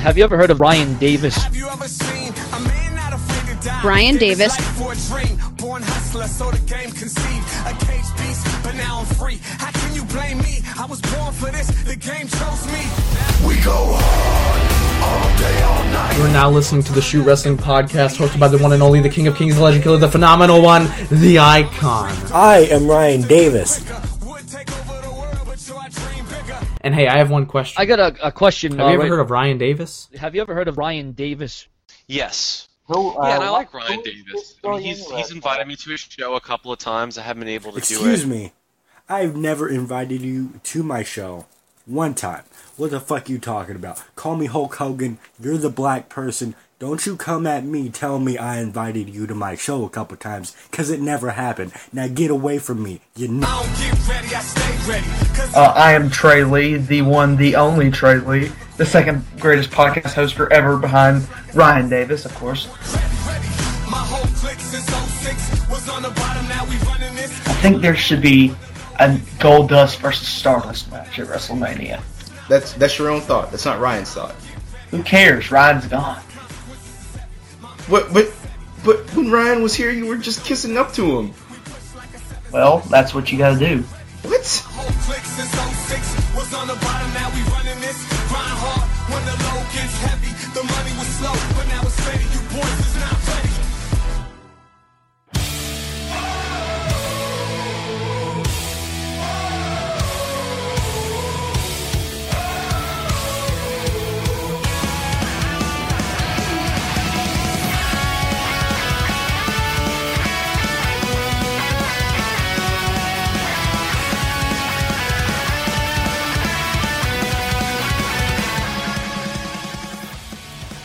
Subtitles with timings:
[0.00, 1.38] Have you ever heard of Ryan Davis?
[3.80, 4.56] Brian Davis.
[4.78, 7.46] For a dream, born hustler, so the game conceived.
[7.66, 9.38] A cage beast, but now I'm free.
[9.58, 10.60] How can you blame me?
[10.78, 12.82] I was born for this, the game chose me.
[13.46, 14.72] We go hard
[15.02, 16.16] all day, all night.
[16.18, 19.08] You're now listening to the Shoot Wrestling Podcast, hosted by the one and only, the
[19.08, 22.10] King of Kings, the Legend Killer, the phenomenal one, the Icon.
[22.32, 23.84] I am Ryan Davis.
[26.82, 27.80] And hey, I have one question.
[27.80, 28.78] I got a, a question.
[28.78, 30.08] have you ever right- heard of Ryan Davis?
[30.18, 31.66] Have you ever heard of Ryan Davis?
[32.08, 32.68] Yes.
[32.86, 34.56] Who, uh, Yeah, and I like Ryan who is Davis.
[34.64, 37.16] I mean, he's he's invited me to his show a couple of times.
[37.18, 38.52] I haven't been able to do Excuse me.
[39.08, 41.46] I've never invited you to my show.
[41.86, 42.44] One time.
[42.76, 44.02] What the fuck are you talking about?
[44.14, 45.18] Call me Hulk Hogan.
[45.40, 46.54] You're the black person.
[46.82, 50.16] Don't you come at me telling me I invited you to my show a couple
[50.16, 51.70] times, cause it never happened.
[51.92, 53.00] Now get away from me.
[53.14, 53.46] You know.
[53.46, 55.06] I ready, I stay ready.
[55.32, 59.70] Cause Uh, I am Trey Lee, the one, the only Trey Lee, the second greatest
[59.70, 61.24] podcast hoster ever behind
[61.54, 62.66] Ryan Davis, of course.
[62.66, 63.46] ready.
[63.88, 67.30] My whole clique since 06 was on the bottom, now we running this.
[67.46, 68.56] I think there should be
[68.98, 72.02] a Gold Dust versus Stardust match at WrestleMania.
[72.48, 73.52] That's that's your own thought.
[73.52, 74.34] That's not Ryan's thought.
[74.90, 75.52] Who cares?
[75.52, 76.20] Ryan's gone.
[77.88, 78.12] What?
[78.12, 78.32] But
[78.84, 81.34] but when Ryan was here, you were just kissing up to him.
[82.52, 83.82] Well, that's what you gotta do.
[84.22, 84.46] What?
[84.66, 84.92] Whole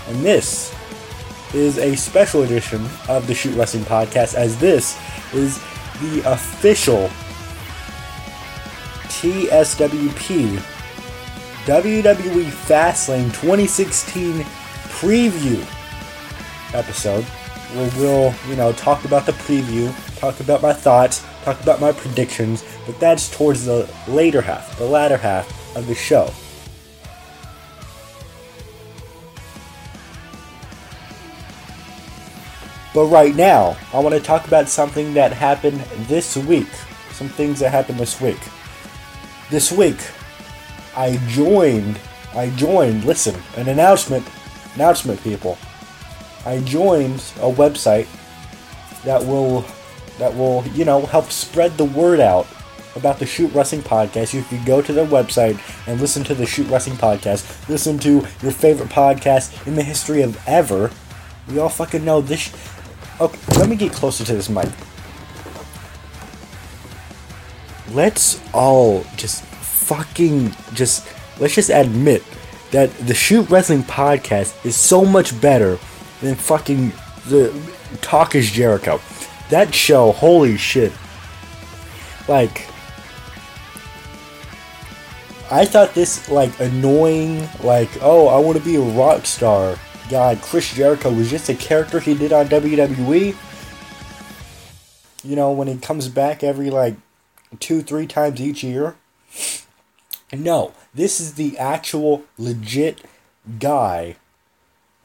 [0.09, 0.75] And this
[1.55, 4.99] is a special edition of the Shoot Wrestling Podcast, as this
[5.35, 5.59] is
[6.01, 7.09] the official
[9.09, 10.59] TSWP
[11.65, 14.41] WWE Fastlane 2016
[14.89, 15.65] preview
[16.75, 17.25] episode
[17.75, 21.93] where we'll, you know, talk about the preview, talk about my thoughts, talk about my
[21.93, 26.31] predictions, but that's towards the later half, the latter half of the show.
[32.95, 36.69] But right now, I want to talk about something that happened this week.
[37.13, 38.39] Some things that happened this week.
[39.51, 39.99] This week,
[40.97, 41.99] I joined.
[42.35, 43.05] I joined.
[43.05, 44.27] Listen, an announcement.
[44.75, 45.59] Announcement, people.
[46.45, 48.09] I joined a website
[49.05, 49.65] that will,
[50.19, 52.47] that will, you know, help spread the word out
[52.95, 54.35] about the Shoot Wrestling Podcast.
[54.35, 57.69] You can go to their website and listen to the Shoot Wrestling Podcast.
[57.69, 60.91] Listen to your favorite podcast in the history of ever.
[61.49, 62.53] We all fucking know this.
[63.21, 64.69] Okay, let me get closer to this mic.
[67.93, 71.07] Let's all just fucking just
[71.39, 72.25] let's just admit
[72.71, 75.79] that the Shoot Wrestling Podcast is so much better
[76.21, 76.93] than fucking
[77.27, 77.53] the
[78.01, 79.01] Talk is Jericho.
[79.51, 80.93] That show, holy shit.
[82.29, 82.67] Like
[85.53, 89.77] I thought this like annoying, like, oh, I want to be a rock star.
[90.13, 93.35] God, Chris Jericho was just a character he did on WWE.
[95.25, 96.97] You know, when he comes back every like
[97.61, 98.95] two, three times each year.
[100.31, 103.01] No, this is the actual legit
[103.59, 104.17] guy.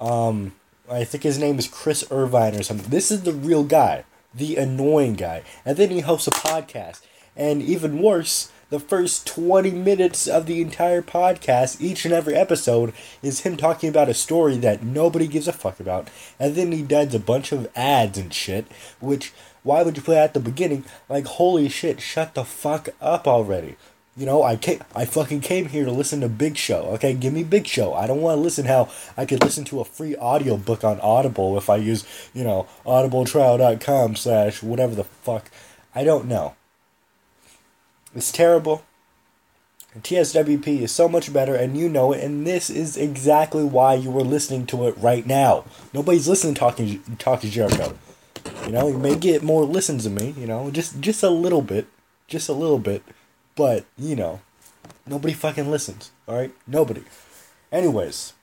[0.01, 0.51] Um,
[0.91, 2.89] I think his name is Chris Irvine or something.
[2.89, 4.03] This is the real guy,
[4.35, 5.43] the annoying guy.
[5.63, 6.99] And then he hosts a podcast.
[7.33, 12.93] And even worse, the first 20 minutes of the entire podcast, each and every episode,
[13.21, 16.09] is him talking about a story that nobody gives a fuck about.
[16.39, 18.67] And then he does a bunch of ads and shit,
[18.99, 19.31] which,
[19.63, 20.83] why would you put at the beginning?
[21.07, 23.77] Like, holy shit, shut the fuck up already.
[24.17, 26.81] You know, I came, I fucking came here to listen to Big Show.
[26.95, 27.93] Okay, give me Big Show.
[27.93, 30.99] I don't want to listen how I could listen to a free audio book on
[31.01, 32.03] Audible if I use,
[32.33, 35.51] you know, audibletrial.com slash whatever the fuck.
[35.93, 36.56] I don't know.
[38.15, 38.83] It's terrible.
[39.95, 42.24] TSWP is so much better, and you know it.
[42.24, 45.65] And this is exactly why you were listening to it right now.
[45.94, 47.98] Nobody's listening to talking talking Jericho.
[48.65, 50.36] You know, you may get more listens than me.
[50.38, 51.88] You know, just just a little bit,
[52.27, 53.04] just a little bit,
[53.56, 54.42] but you know,
[55.06, 56.12] nobody fucking listens.
[56.27, 57.04] All right, nobody.
[57.71, 58.33] Anyways,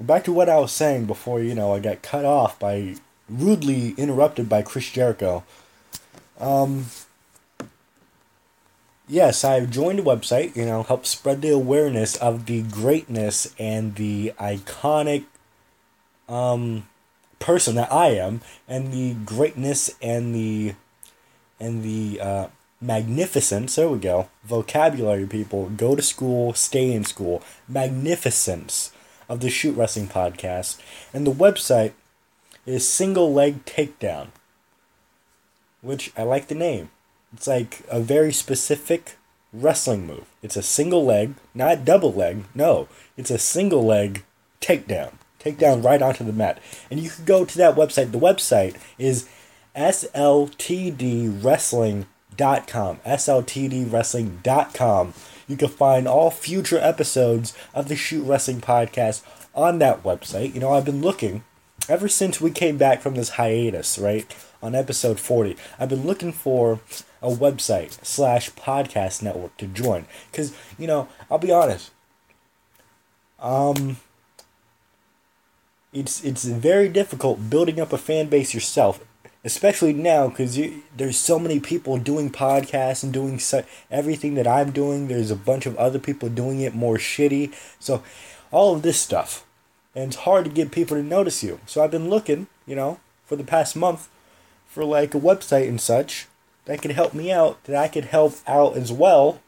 [0.00, 1.40] back to what I was saying before.
[1.40, 2.96] You know, I got cut off by
[3.28, 5.44] rudely interrupted by Chris Jericho.
[6.40, 6.86] Um,
[9.12, 13.94] yes, I've joined a website, you know, help spread the awareness of the greatness and
[13.96, 15.24] the iconic
[16.28, 16.88] um
[17.38, 20.74] person that I am and the greatness and the
[21.60, 22.46] and the uh
[22.80, 24.28] magnificence, there we go.
[24.44, 27.42] Vocabulary people, go to school, stay in school.
[27.68, 28.92] Magnificence
[29.28, 30.80] of the Shoot Wrestling podcast.
[31.12, 31.92] And the website
[32.66, 34.28] is Single Leg Takedown.
[35.80, 36.90] Which I like the name.
[37.32, 39.16] It's like a very specific
[39.52, 40.24] wrestling move.
[40.42, 42.44] It's a single leg, not double leg.
[42.54, 44.24] No, it's a single leg
[44.60, 45.12] takedown.
[45.40, 46.58] Takedown right onto the mat.
[46.90, 48.12] And you can go to that website.
[48.12, 49.28] The website is
[49.74, 52.06] sltdwrestling.com.
[52.98, 55.14] sltdwrestling.com.
[55.48, 59.22] You can find all future episodes of the Shoot Wrestling podcast
[59.54, 60.54] on that website.
[60.54, 61.42] You know, I've been looking
[61.88, 64.32] ever since we came back from this hiatus, right?
[64.62, 66.78] On episode 40, I've been looking for
[67.22, 70.06] a website slash podcast network to join.
[70.30, 71.90] Because, you know, I'll be honest.
[73.38, 73.96] Um,
[75.92, 79.04] it's it's very difficult building up a fan base yourself,
[79.44, 80.58] especially now because
[80.96, 85.08] there's so many people doing podcasts and doing so, everything that I'm doing.
[85.08, 87.52] There's a bunch of other people doing it more shitty.
[87.78, 88.02] So,
[88.50, 89.44] all of this stuff,
[89.94, 91.60] and it's hard to get people to notice you.
[91.66, 94.08] So I've been looking, you know, for the past month,
[94.66, 96.28] for like a website and such
[96.64, 99.40] that could help me out, that I could help out as well.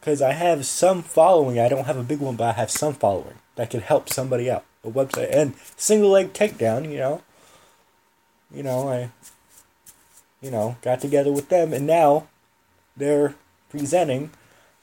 [0.00, 1.58] Because I have some following.
[1.58, 4.50] I don't have a big one, but I have some following that could help somebody
[4.50, 4.64] out.
[4.82, 6.90] A website and single leg takedown.
[6.90, 7.22] You know.
[8.50, 9.10] You know I.
[10.40, 12.28] You know got together with them, and now
[12.96, 13.34] they're
[13.68, 14.30] presenting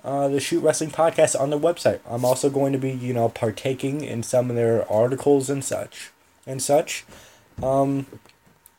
[0.04, 2.00] uh, the Shoot Wrestling podcast on their website.
[2.08, 6.12] I'm also going to be you know partaking in some of their articles and such
[6.46, 7.06] and such.
[7.62, 8.06] Um,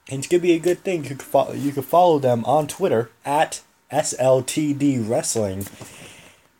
[0.09, 1.05] and it's gonna be a good thing.
[1.05, 5.67] You can follow, you can follow them on Twitter at SLTD Wrestling.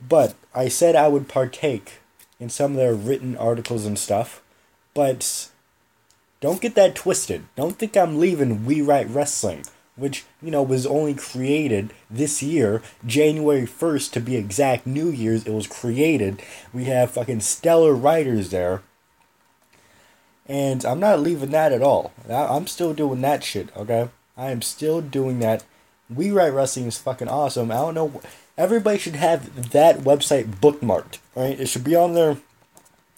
[0.07, 1.95] But I said I would partake
[2.39, 4.43] in some of their written articles and stuff.
[4.95, 5.49] But
[6.41, 7.45] don't get that twisted.
[7.57, 9.65] Don't think I'm leaving We Write Wrestling,
[9.97, 15.47] which, you know, was only created this year, January 1st to be exact, New Year's,
[15.47, 16.43] it was created.
[16.73, 18.83] We have fucking stellar writers there.
[20.49, 22.13] And I'm not leaving that at all.
[22.29, 24.09] I'm still doing that shit, okay?
[24.37, 25.65] I am still doing that.
[26.09, 27.71] We Write Wrestling is fucking awesome.
[27.71, 28.23] I don't know.
[28.57, 31.61] Everybody should have that website bookmarked, right?
[31.61, 32.39] It should be on their,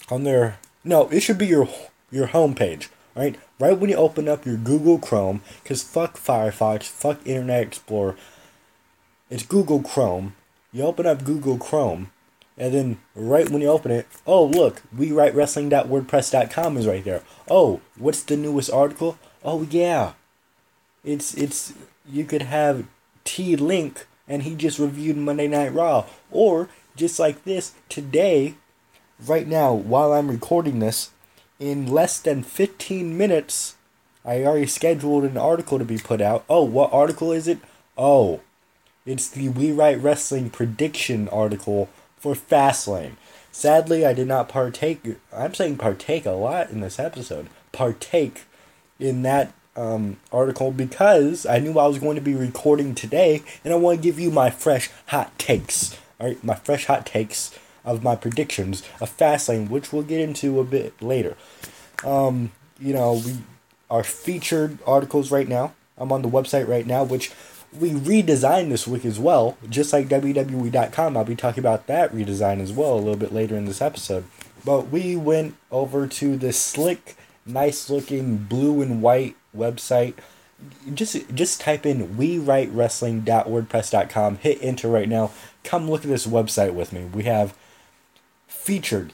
[0.09, 0.59] on their.
[0.83, 1.69] No, it should be your
[2.11, 3.37] your homepage, right?
[3.59, 8.17] Right when you open up your Google Chrome, because fuck Firefox, fuck Internet Explorer.
[9.29, 10.35] It's Google Chrome.
[10.73, 12.11] You open up Google Chrome,
[12.61, 17.23] and then right when you open it, oh look, we write wrestling.wordpress.com is right there.
[17.49, 19.17] Oh, what's the newest article?
[19.43, 20.13] Oh yeah.
[21.03, 21.73] It's it's
[22.07, 22.85] you could have
[23.23, 26.05] T Link and he just reviewed Monday Night Raw.
[26.29, 28.53] Or just like this, today,
[29.25, 31.09] right now, while I'm recording this,
[31.59, 33.75] in less than 15 minutes,
[34.23, 36.45] I already scheduled an article to be put out.
[36.47, 37.57] Oh, what article is it?
[37.97, 38.41] Oh,
[39.03, 41.89] it's the We Write Wrestling prediction article
[42.21, 43.13] for Fastlane.
[43.51, 45.01] Sadly, I did not partake.
[45.33, 47.49] I'm saying partake a lot in this episode.
[47.73, 48.43] Partake
[48.99, 53.73] in that um, article because I knew I was going to be recording today, and
[53.73, 55.97] I want to give you my fresh hot takes.
[56.19, 60.59] All right, my fresh hot takes of my predictions of Fastlane, which we'll get into
[60.59, 61.35] a bit later.
[62.03, 63.39] Um, you know, we
[63.89, 65.73] are featured articles right now.
[65.97, 67.31] I'm on the website right now, which
[67.79, 71.15] we redesigned this week as well, just like WWE.com.
[71.15, 74.25] I'll be talking about that redesign as well a little bit later in this episode.
[74.65, 80.15] But we went over to the slick, nice looking blue and white website.
[80.93, 85.31] Just just type in we write wrestling.wordpress.com, hit enter right now.
[85.63, 87.05] Come look at this website with me.
[87.05, 87.55] We have
[88.47, 89.11] featured,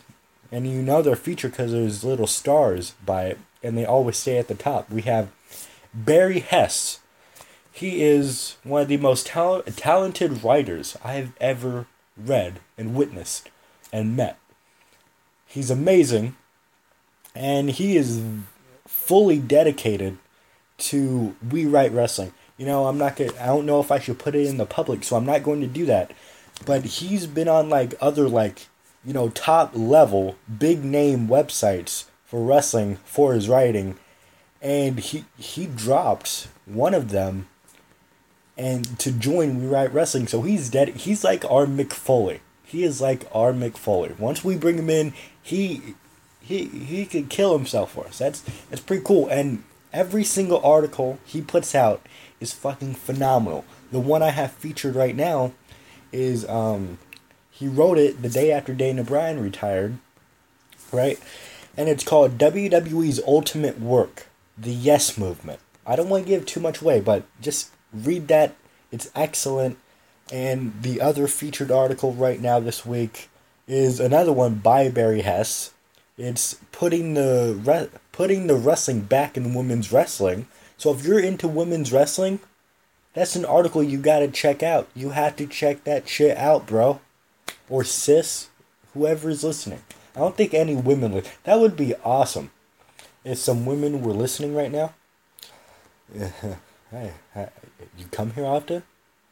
[0.52, 4.38] and you know they're featured because there's little stars by it, and they always stay
[4.38, 4.90] at the top.
[4.90, 5.30] We have
[5.94, 7.00] Barry Hess.
[7.77, 11.86] He is one of the most tal- talented writers I've ever
[12.17, 13.51] read and witnessed
[13.93, 14.39] and met.
[15.46, 16.36] He's amazing,
[17.36, 18.19] and he is
[18.88, 20.17] fully dedicated
[20.79, 22.34] to We Write Wrestling.
[22.57, 23.34] You know, I'm not gonna.
[23.39, 25.62] I don't know if I should put it in the public, so I'm not going
[25.62, 26.12] to do that.
[26.65, 28.67] but he's been on like other like
[29.05, 33.96] you know top level big name websites for wrestling for his writing
[34.62, 37.48] and he he dropped one of them
[38.58, 40.28] and to join we write wrestling.
[40.28, 44.44] So he's dead he's like our mick foley he is like our mick foley once
[44.44, 45.96] we bring him in he
[46.42, 48.20] he he could kill himself for us.
[48.20, 49.28] That's that's pretty cool.
[49.28, 52.06] And every single article he puts out
[52.40, 53.66] is fucking phenomenal.
[53.92, 55.54] The one i have featured right now
[56.12, 57.00] is um
[57.52, 59.98] he wrote it the day after Daniel Bryan retired,
[60.92, 61.20] right?
[61.76, 65.60] And it's called WWE's Ultimate Work, the Yes Movement.
[65.86, 68.56] I don't want to give too much away, but just read that.
[68.91, 69.77] It's excellent.
[70.32, 73.29] And the other featured article right now this week
[73.67, 75.74] is another one by Barry Hess.
[76.17, 80.48] It's putting the re- putting the wrestling back in women's wrestling.
[80.77, 82.39] So if you're into women's wrestling,
[83.13, 84.88] that's an article you got to check out.
[84.96, 87.00] You have to check that shit out, bro
[87.70, 88.50] or cis,
[88.94, 89.82] whoever is listening.
[90.15, 91.29] I don't think any women would.
[91.44, 92.51] That would be awesome
[93.24, 94.94] if some women were listening right now.
[96.91, 97.13] hey,
[97.98, 98.84] you come here often?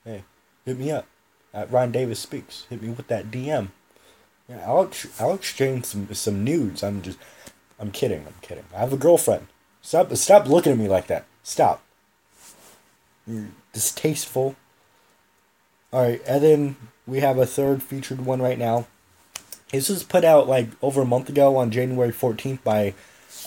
[0.04, 0.24] Hey,
[0.66, 1.08] hit me up
[1.54, 2.66] at Ryan Davis Speaks.
[2.70, 3.70] Hit me with that DM.
[4.50, 6.84] Yeah, I'll I'll exchange some some nudes.
[6.84, 7.18] I'm just,
[7.80, 8.26] I'm kidding.
[8.28, 8.66] I'm kidding.
[8.76, 9.48] I have a girlfriend.
[9.82, 11.26] Stop stop looking at me like that.
[11.44, 11.82] Stop.
[13.26, 14.56] You're distasteful.
[15.92, 16.76] All right, and then
[17.08, 18.88] we have a third featured one right now.
[19.72, 22.94] This was put out like over a month ago on January 14th by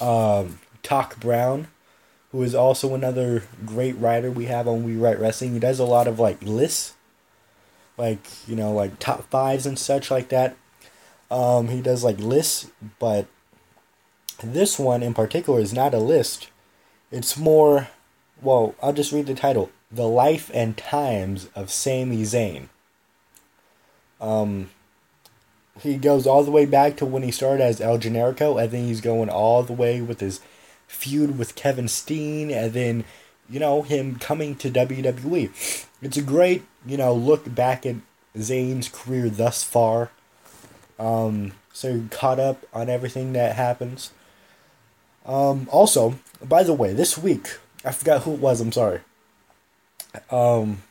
[0.01, 1.69] um, Talk Brown,
[2.33, 5.55] who is also another great writer we have on We Write Wrestling.
[5.55, 6.95] He does a lot of like lists,
[7.97, 10.57] like, you know, like top fives and such like that.
[11.31, 13.27] Um, he does like lists, but
[14.43, 16.49] this one in particular is not a list.
[17.11, 17.89] It's more,
[18.43, 22.69] well, I'll just read the title The Life and Times of Sami Zayn.
[24.21, 24.71] Um,
[25.81, 28.85] he goes all the way back to when he started as El Generico, and then
[28.85, 30.41] he's going all the way with his
[30.89, 33.05] feud with Kevin Steen, and then
[33.49, 35.87] you know him coming to WWE.
[36.03, 37.97] It's a great you know look back at
[38.37, 40.11] Zayn's career thus far.
[40.99, 44.11] Um, so you're caught up on everything that happens.
[45.25, 48.61] Um, also, by the way, this week I forgot who it was.
[48.61, 49.01] I'm sorry.
[50.31, 50.83] Um,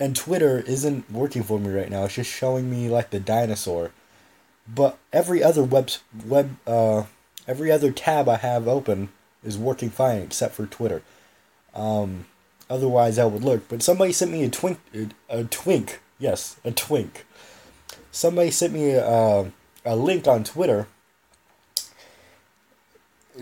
[0.00, 2.04] and Twitter isn't working for me right now.
[2.04, 3.92] It's just showing me like the dinosaur.
[4.66, 5.90] But every other web
[6.26, 7.04] web uh
[7.46, 9.10] every other tab I have open
[9.44, 11.02] is working fine except for Twitter.
[11.74, 12.26] Um,
[12.68, 13.68] otherwise I would look.
[13.68, 14.78] But somebody sent me a twink
[15.28, 16.00] a twink.
[16.18, 17.26] Yes, a twink.
[18.10, 19.52] Somebody sent me a
[19.84, 20.86] a link on Twitter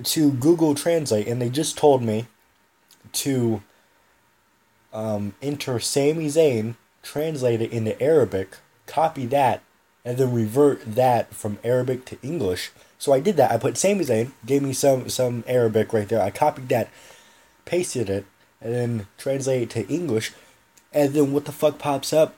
[0.02, 2.26] to Google Translate, and they just told me
[3.12, 3.62] to
[4.92, 9.62] um, enter Sami Zayn, translate it into Arabic, copy that,
[10.04, 12.70] and then revert that from Arabic to English.
[12.98, 13.50] So I did that.
[13.50, 16.22] I put Sami Zayn, gave me some some Arabic right there.
[16.22, 16.90] I copied that,
[17.64, 18.26] pasted it,
[18.60, 20.32] and then translate it to English.
[20.92, 22.36] And then what the fuck pops up?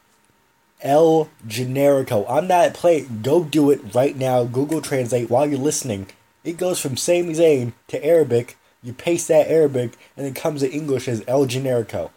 [0.82, 2.26] El Generico.
[2.28, 3.20] I'm not playing.
[3.22, 4.44] Go do it right now.
[4.44, 6.08] Google Translate while you're listening.
[6.42, 8.56] It goes from Sami Zayn to Arabic.
[8.82, 12.10] You paste that Arabic, and it comes to English as El Generico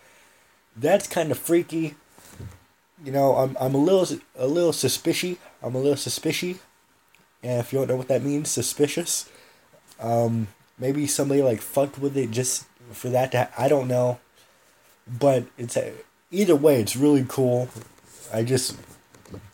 [0.76, 1.96] that's kind of freaky.
[3.04, 5.38] You know, I'm I'm a little a little suspicious.
[5.62, 6.60] I'm a little suspicious.
[7.44, 9.30] And if you don't know what that means, suspicious.
[10.00, 10.48] Um,
[10.80, 13.38] maybe somebody like fucked with it just for that to.
[13.38, 14.20] Ha- I don't know,
[15.08, 15.94] but it's a,
[16.32, 17.70] either way, it's really cool.
[18.34, 18.76] I just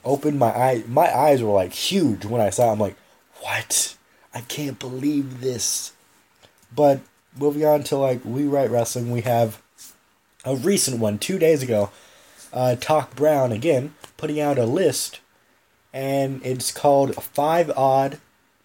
[0.06, 0.84] opened my eye.
[0.88, 2.70] My eyes were like huge when I saw.
[2.70, 2.74] It.
[2.74, 2.96] I'm like,
[3.42, 3.96] what?
[4.34, 5.94] I can't believe this.
[6.74, 7.02] But
[7.38, 9.62] moving on to like we write wrestling, we have
[10.46, 11.90] a recent one two days ago.
[12.54, 15.20] Uh, Talk Brown again putting out a list,
[15.94, 18.20] and it's called Five Odd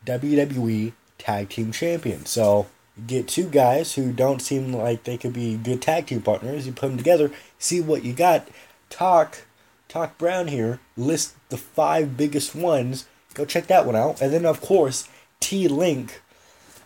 [0.04, 2.30] WWE Tag Team Champions.
[2.30, 2.66] So
[3.06, 6.66] get two guys who don't seem like they could be good tag team partners.
[6.66, 8.48] You put them together, see what you got.
[8.88, 9.44] Talk,
[9.88, 13.06] Talk Brown here list the five biggest ones.
[13.34, 15.08] Go check that one out, and then of course
[15.40, 16.22] T Link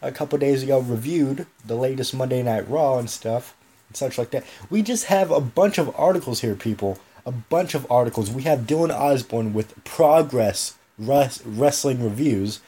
[0.02, 3.54] a couple days ago reviewed the latest Monday Night Raw and stuff
[3.90, 4.44] and such like that.
[4.70, 6.98] We just have a bunch of articles here, people.
[7.26, 8.30] A bunch of articles.
[8.30, 12.60] We have Dylan Osborne with Progress res- Wrestling Reviews.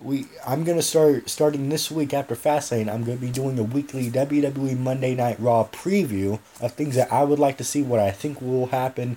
[0.00, 2.92] We I'm gonna start starting this week after Fastlane.
[2.92, 7.24] I'm gonna be doing a weekly WWE Monday Night Raw preview of things that I
[7.24, 9.16] would like to see, what I think will happen,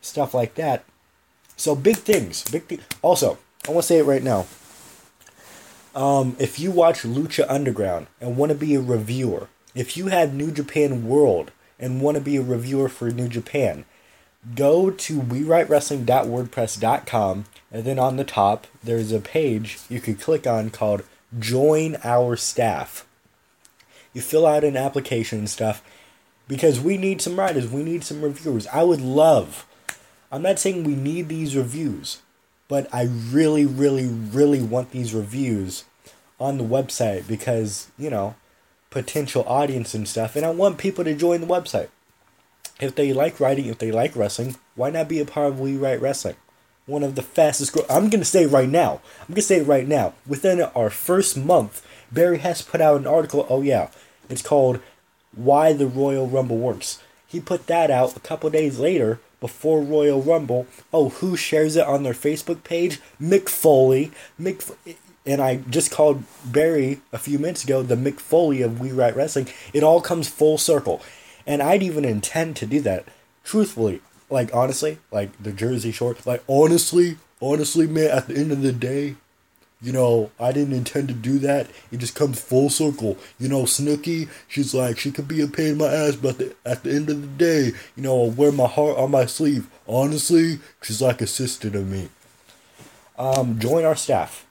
[0.00, 0.84] stuff like that.
[1.56, 2.80] So big things, big thing.
[3.00, 4.46] Also, I want to say it right now.
[5.94, 10.34] Um, if you watch Lucha Underground and want to be a reviewer, if you have
[10.34, 13.84] New Japan World and want to be a reviewer for New Japan,
[14.54, 20.68] go to wewritewrestling.wordpress.com and then on the top there's a page you could click on
[20.70, 21.02] called
[21.38, 23.06] join our staff.
[24.12, 25.82] You fill out an application and stuff
[26.46, 28.68] because we need some writers we need some reviewers.
[28.68, 29.66] I would love
[30.34, 32.20] i'm not saying we need these reviews
[32.66, 35.84] but i really really really want these reviews
[36.40, 38.34] on the website because you know
[38.94, 41.88] potential audience and stuff and i want people to join the website
[42.80, 45.76] if they like writing, if they like wrestling, why not be a part of We
[45.76, 46.36] Write Wrestling?
[46.86, 47.90] One of the fastest growing.
[47.90, 49.00] I'm gonna say right now.
[49.20, 50.14] I'm gonna say right now.
[50.26, 53.46] Within our first month, Barry Hess put out an article.
[53.48, 53.88] Oh yeah,
[54.28, 54.80] it's called
[55.34, 60.20] "Why the Royal Rumble Works." He put that out a couple days later before Royal
[60.20, 60.66] Rumble.
[60.92, 63.00] Oh, who shares it on their Facebook page?
[63.20, 64.12] Mick Foley.
[64.38, 64.74] Mick,
[65.26, 69.16] and I just called Barry a few minutes ago the Mick Foley of We Write
[69.16, 69.48] Wrestling.
[69.72, 71.00] It all comes full circle.
[71.46, 73.06] And I'd even intend to do that.
[73.42, 74.00] Truthfully,
[74.30, 78.72] like honestly, like the Jersey Shore, like honestly, honestly, man, at the end of the
[78.72, 79.16] day,
[79.82, 81.68] you know, I didn't intend to do that.
[81.92, 83.18] It just comes full circle.
[83.38, 86.54] You know, Snooki, she's like, she could be a pain in my ass, but the,
[86.64, 89.68] at the end of the day, you know, I'll wear my heart on my sleeve.
[89.86, 92.08] Honestly, she's like a sister to me.
[93.18, 94.46] Um, join our staff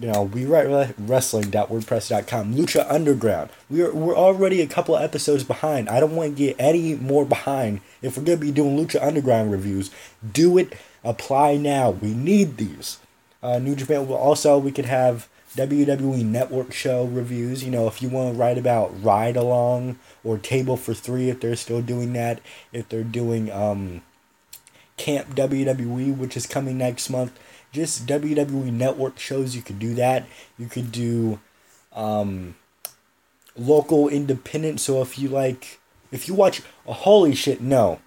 [0.00, 2.54] you know, we write wrestling.wordpress.com.
[2.54, 3.50] Lucha Underground.
[3.70, 5.88] We're we're already a couple of episodes behind.
[5.88, 7.80] I don't want to get any more behind.
[8.02, 9.90] If we're gonna be doing Lucha Underground reviews,
[10.32, 10.74] do it.
[11.02, 11.90] Apply now.
[11.90, 12.98] We need these.
[13.42, 14.08] Uh, New Japan.
[14.08, 17.64] Also, we could have WWE Network show reviews.
[17.64, 21.40] You know, if you want to write about Ride Along or Table for Three, if
[21.40, 22.40] they're still doing that.
[22.72, 24.02] If they're doing um,
[24.96, 27.38] Camp WWE, which is coming next month
[27.72, 29.54] just WWE Network shows.
[29.54, 30.26] You could do that.
[30.58, 31.40] You could do
[31.92, 32.54] um,
[33.56, 34.80] local independent.
[34.80, 35.80] So if you like,
[36.10, 38.00] if you watch, oh, holy shit, no.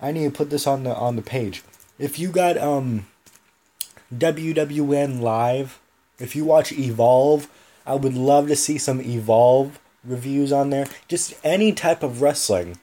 [0.00, 1.62] I need to put this on the on the page.
[1.98, 3.06] If you got um
[4.14, 5.80] WWN live,
[6.18, 7.48] if you watch Evolve,
[7.84, 10.86] I would love to see some Evolve reviews on there.
[11.08, 12.78] Just any type of wrestling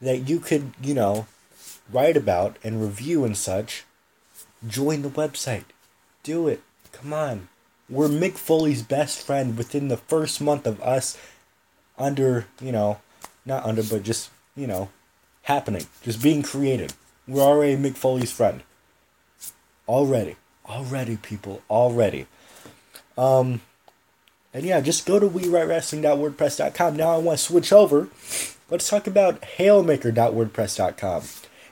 [0.00, 1.26] that you could, you know,
[1.92, 3.84] write about and review and such
[4.66, 5.64] join the website.
[6.22, 6.62] Do it.
[6.92, 7.48] Come on.
[7.88, 11.18] We're Mick Foley's best friend within the first month of us
[11.98, 12.98] under, you know,
[13.44, 14.88] not under, but just, you know,
[15.42, 15.86] happening.
[16.02, 16.94] Just being created.
[17.26, 18.62] We're already Mick Foley's friend.
[19.88, 20.36] Already.
[20.66, 21.62] Already, people.
[21.68, 22.26] Already.
[23.18, 23.60] Um,
[24.54, 26.96] and yeah, just go to WeWriteWrestling.wordpress.com.
[26.96, 28.08] Now I want to switch over.
[28.70, 31.22] Let's talk about HailMaker.wordpress.com.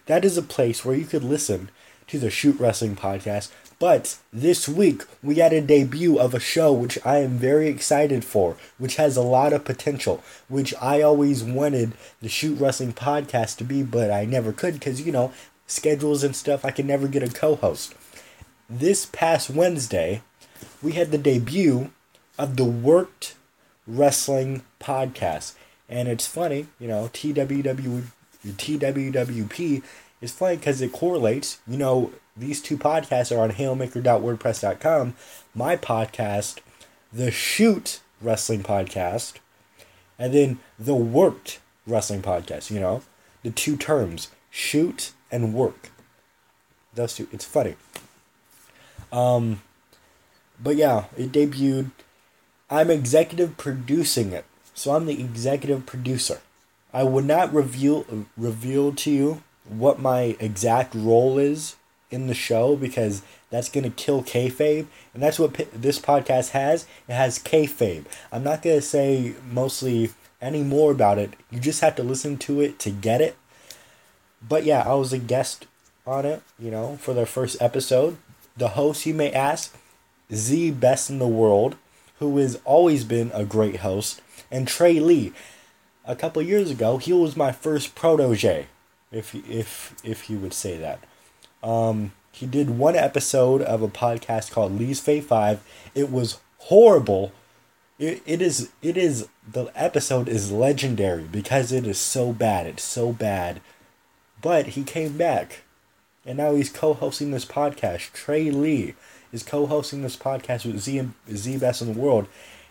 [0.06, 1.70] That is a place where you could listen
[2.10, 3.52] to the Shoot Wrestling Podcast.
[3.78, 8.24] But this week, we had a debut of a show which I am very excited
[8.24, 13.58] for, which has a lot of potential, which I always wanted the Shoot Wrestling Podcast
[13.58, 15.32] to be, but I never could because, you know,
[15.68, 17.94] schedules and stuff, I could never get a co host.
[18.68, 20.22] This past Wednesday,
[20.82, 21.92] we had the debut
[22.38, 23.36] of the Worked
[23.86, 25.54] Wrestling Podcast.
[25.88, 28.02] And it's funny, you know, TWW,
[28.44, 29.82] TWWP
[30.20, 31.60] is funny because it correlates.
[31.66, 35.14] You know, these two podcasts are on hailmaker.wordpress.com.
[35.54, 36.58] My podcast,
[37.12, 39.34] the Shoot Wrestling Podcast,
[40.18, 42.70] and then the Worked Wrestling Podcast.
[42.70, 43.02] You know,
[43.42, 45.90] the two terms, shoot and work.
[46.94, 47.28] Those two.
[47.32, 47.76] It's funny.
[49.12, 49.62] Um,
[50.62, 51.90] but yeah, it debuted.
[52.68, 56.40] I'm executive producing it, so I'm the executive producer.
[56.92, 58.04] I would not reveal
[58.36, 61.76] reveal to you what my exact role is
[62.10, 64.86] in the show because that's going to kill kayfabe.
[65.14, 66.86] And that's what this podcast has.
[67.08, 68.04] It has kayfabe.
[68.32, 71.34] I'm not going to say mostly any more about it.
[71.50, 73.36] You just have to listen to it to get it.
[74.46, 75.66] But yeah, I was a guest
[76.06, 78.16] on it, you know, for their first episode.
[78.56, 79.76] The host, you may ask,
[80.32, 81.76] Z Best in the World,
[82.18, 85.32] who has always been a great host, and Trey Lee.
[86.06, 88.66] A couple years ago, he was my first protege
[89.12, 91.00] if if if you would say that.
[91.62, 95.62] Um, he did one episode of a podcast called Lee's Fate Five.
[95.94, 97.32] It was horrible.
[97.98, 102.66] It, it is it is the episode is legendary because it is so bad.
[102.66, 103.60] It's so bad.
[104.40, 105.62] But he came back.
[106.26, 108.12] And now he's co-hosting this podcast.
[108.12, 108.94] Trey Lee
[109.32, 112.26] is co-hosting this podcast with Z Z Best in the World.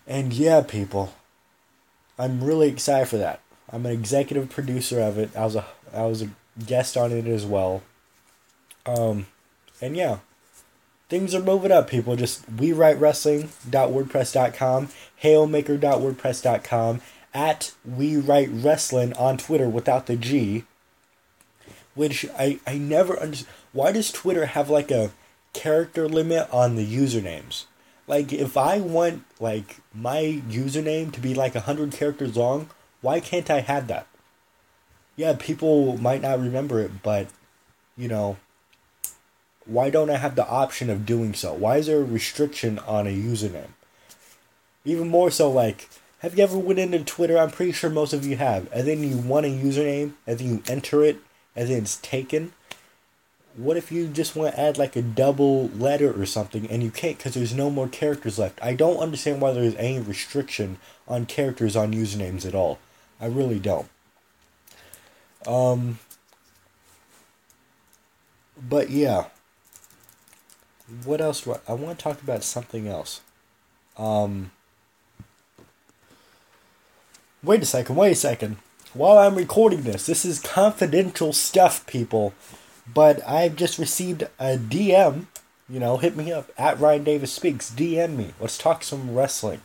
[0.07, 1.13] And yeah, people,
[2.19, 3.41] I'm really excited for that.
[3.71, 5.37] I'm an executive producer of it.
[5.37, 6.31] I was a I was a
[6.65, 7.83] guest on it as well.
[8.87, 9.27] Um,
[9.83, 10.19] and yeah,
[11.09, 12.17] things are moving up, people.
[12.17, 14.89] Just we write wrestling.wordpress.com,
[15.23, 17.01] hailmaker.wordpress.com,
[17.35, 20.65] at we write wrestling on Twitter without the G.
[21.95, 23.51] Which I, I never understand.
[23.73, 25.13] Why does Twitter have like a
[25.53, 27.65] character limit on the usernames?
[28.07, 33.21] Like if I want like my username to be like a hundred characters long, why
[33.21, 34.07] can't I have that?
[35.17, 37.29] Yeah, people might not remember it, but
[37.97, 38.37] you know,
[39.67, 41.53] why don't I have the option of doing so?
[41.53, 43.71] Why is there a restriction on a username?
[44.85, 45.89] Even more so, like,
[46.21, 47.37] have you ever went into Twitter?
[47.37, 48.69] I'm pretty sure most of you have.
[48.73, 51.19] And then you want a username, and then you enter it,
[51.55, 52.53] and then it's taken.
[53.57, 56.91] What if you just want to add like a double letter or something, and you
[56.91, 58.59] can't because there's no more characters left?
[58.63, 62.79] I don't understand why there's any restriction on characters on usernames at all.
[63.21, 63.89] I really don't.
[65.47, 65.99] Um,
[68.57, 69.27] but yeah.
[71.05, 73.21] What else do I, I want to talk about something else.
[73.99, 74.51] Um,
[77.43, 78.59] wait a second, wait a second.
[78.95, 82.35] While I'm recording this, this is confidential stuff, people.
[82.93, 85.27] But I've just received a DM.
[85.69, 87.71] You know, hit me up at Ryan Davis Speaks.
[87.71, 88.33] DM me.
[88.41, 89.61] Let's talk some wrestling.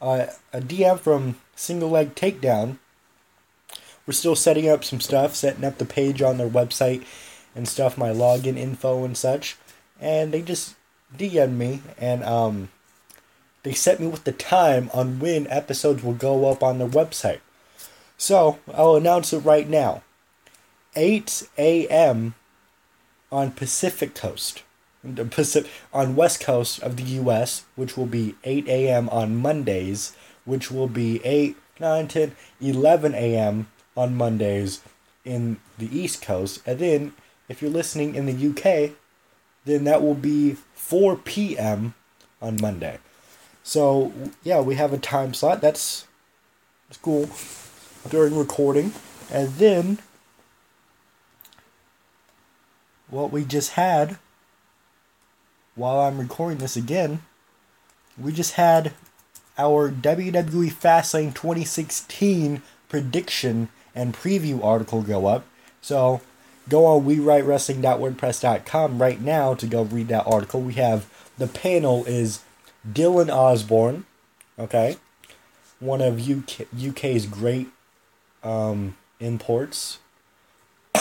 [0.00, 2.78] Uh, a DM from Single Leg Takedown.
[4.06, 7.04] We're still setting up some stuff, setting up the page on their website
[7.54, 9.56] and stuff, my login info and such.
[10.00, 10.74] And they just
[11.16, 12.68] DM'd me and um,
[13.62, 17.40] they set me with the time on when episodes will go up on their website.
[18.16, 20.02] So I'll announce it right now.
[20.96, 22.34] 8 a.m.
[23.32, 24.62] on Pacific Coast,
[25.02, 29.08] the Pacific on West Coast of the U.S., which will be 8 a.m.
[29.08, 33.66] on Mondays, which will be 8, 9, 10, 11 a.m.
[33.96, 34.80] on Mondays
[35.24, 37.14] in the East Coast, and then
[37.48, 38.92] if you're listening in the UK,
[39.64, 41.94] then that will be 4 p.m.
[42.40, 42.98] on Monday.
[43.62, 45.60] So yeah, we have a time slot.
[45.60, 46.06] That's,
[46.88, 47.30] that's cool
[48.10, 48.92] during recording,
[49.30, 49.98] and then
[53.08, 54.18] what we just had
[55.74, 57.22] while I'm recording this again,
[58.18, 58.92] we just had
[59.58, 65.44] our WWE Fastlane 2016 prediction and preview article go up.
[65.80, 66.20] So
[66.68, 70.60] go on WeWriteWrestling.wordpress.com right now to go read that article.
[70.60, 71.06] We have
[71.38, 72.40] the panel is
[72.90, 74.04] Dylan Osborne,
[74.58, 74.96] okay,
[75.80, 77.68] one of UK, UK's great
[78.42, 79.98] um, imports.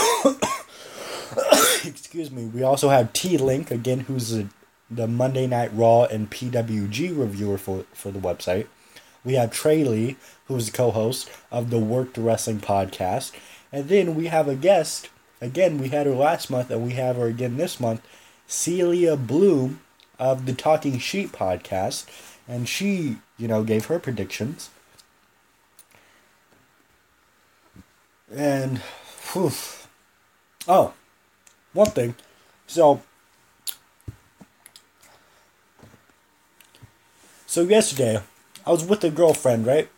[1.86, 2.46] Excuse me.
[2.46, 4.48] We also have T Link again, who's a,
[4.90, 8.68] the Monday Night Raw and PWG reviewer for for the website.
[9.26, 13.32] We have Trey Lee, who's the co-host of the Worked Wrestling podcast,
[13.72, 15.10] and then we have a guest.
[15.44, 18.02] Again, we had her last month, and we have her again this month.
[18.48, 19.82] Celia Bloom
[20.18, 22.06] of the Talking Sheep podcast,
[22.48, 24.70] and she, you know, gave her predictions.
[28.34, 28.78] And,
[29.34, 29.52] whew.
[30.66, 30.94] oh,
[31.74, 32.16] one thing.
[32.66, 33.02] So,
[37.46, 38.22] so yesterday,
[38.66, 39.90] I was with a girlfriend, right?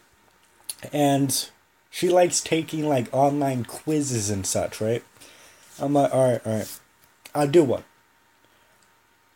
[0.92, 1.48] And
[1.92, 5.04] she likes taking like online quizzes and such, right?
[5.80, 6.80] I'm like, all right, all right,
[7.34, 7.84] I'll do one.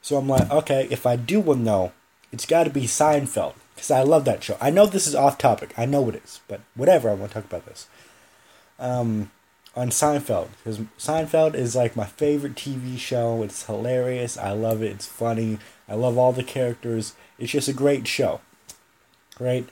[0.01, 1.91] So I'm like, okay, if I do one though,
[2.31, 4.57] it's got to be Seinfeld because I love that show.
[4.61, 5.73] I know this is off topic.
[5.77, 7.09] I know it is, but whatever.
[7.09, 7.87] I want to talk about this.
[8.77, 9.31] Um,
[9.75, 13.43] on Seinfeld because Seinfeld is like my favorite TV show.
[13.43, 14.37] It's hilarious.
[14.37, 14.91] I love it.
[14.91, 15.59] It's funny.
[15.87, 17.13] I love all the characters.
[17.37, 18.41] It's just a great show.
[19.39, 19.67] Right?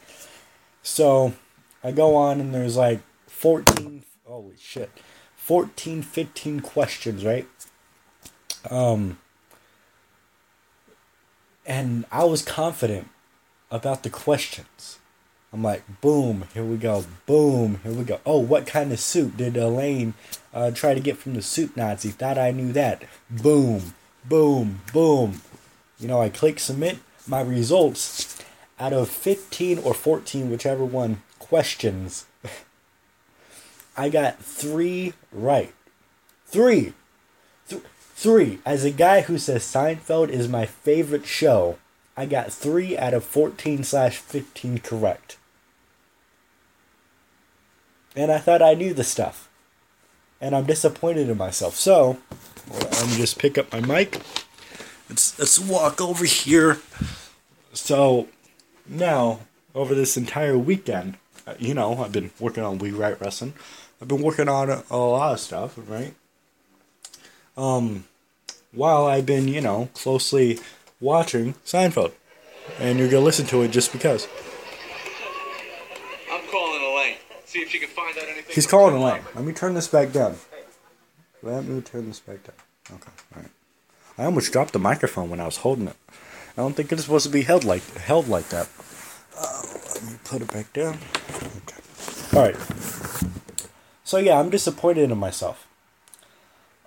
[0.81, 1.33] So
[1.83, 4.91] I go on and there's like 14 holy shit.
[5.47, 7.47] 14 15 questions, right?
[8.69, 9.17] Um
[11.65, 13.07] and I was confident
[13.71, 14.99] about the questions.
[15.53, 18.19] I'm like, boom, here we go, boom, here we go.
[18.25, 20.15] Oh, what kind of soup did Elaine
[20.53, 22.09] uh, try to get from the soup Nazi?
[22.09, 23.03] Thought I knew that.
[23.29, 23.93] Boom,
[24.25, 25.41] boom, boom.
[25.97, 26.99] You know, I click submit.
[27.25, 28.37] My results
[28.79, 32.25] out of 15 or 14, whichever one, questions,
[33.97, 35.73] I got three right.
[36.45, 36.93] Three.
[37.67, 37.81] Th-
[38.13, 38.59] three.
[38.65, 41.77] As a guy who says Seinfeld is my favorite show,
[42.15, 45.37] I got three out of 14 slash 15 correct.
[48.15, 49.49] And I thought I knew the stuff.
[50.39, 51.75] And I'm disappointed in myself.
[51.75, 52.17] So,
[52.71, 54.21] let me just pick up my mic.
[55.09, 56.79] Let's, let's walk over here.
[57.73, 58.27] So,
[58.87, 59.39] now,
[59.73, 63.53] over this entire weekend, uh, you know, I've been working on We Write Wrestling.
[64.01, 66.13] I've been working on a, a lot of stuff, right?
[67.55, 68.05] Um,
[68.71, 70.59] while I've been, you know, closely
[70.99, 72.11] watching Seinfeld.
[72.79, 74.27] And you're going to listen to it just because.
[76.31, 77.15] I'm calling Elaine.
[77.45, 78.53] See if she can find out anything.
[78.53, 79.21] He's calling Elaine.
[79.33, 80.35] Let me turn this back down.
[81.41, 82.55] Let me turn this back down.
[82.97, 83.51] Okay, alright.
[84.17, 85.95] I almost dropped the microphone when I was holding it.
[86.57, 88.67] I don't think it's supposed to be held like held like that.
[89.37, 89.61] Uh,
[89.93, 90.97] let me put it back down.
[91.57, 92.35] Okay.
[92.35, 92.55] Alright.
[94.07, 95.67] So yeah, I'm disappointed in myself.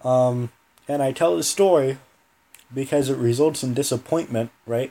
[0.03, 0.53] Um,
[0.89, 1.99] and I tell the story
[2.73, 4.91] because it results in disappointment, right?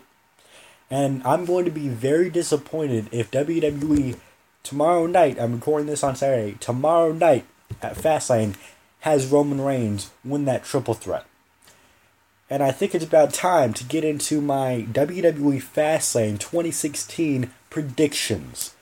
[0.92, 4.20] And I'm going to be very disappointed if WWE
[4.62, 7.48] tomorrow night, I'm recording this on Saturday, tomorrow night
[7.82, 8.54] at Fastlane
[9.00, 11.26] has Roman Reigns win that triple threat.
[12.48, 18.76] And I think it's about time to get into my WWE Fastlane 2016 predictions.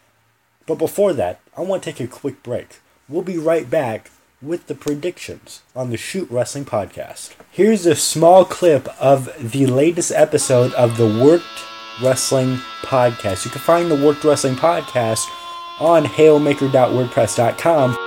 [0.66, 2.82] But before that, I want to take a quick break.
[3.10, 7.36] We'll be right back with the predictions on the Shoot Wrestling Podcast.
[7.52, 11.46] Here's a small clip of the latest episode of the Worked
[12.04, 13.46] Wrestling Podcast.
[13.46, 15.26] You can find the Worked Wrestling Podcast
[15.80, 17.98] on hailmaker.wordpress.com.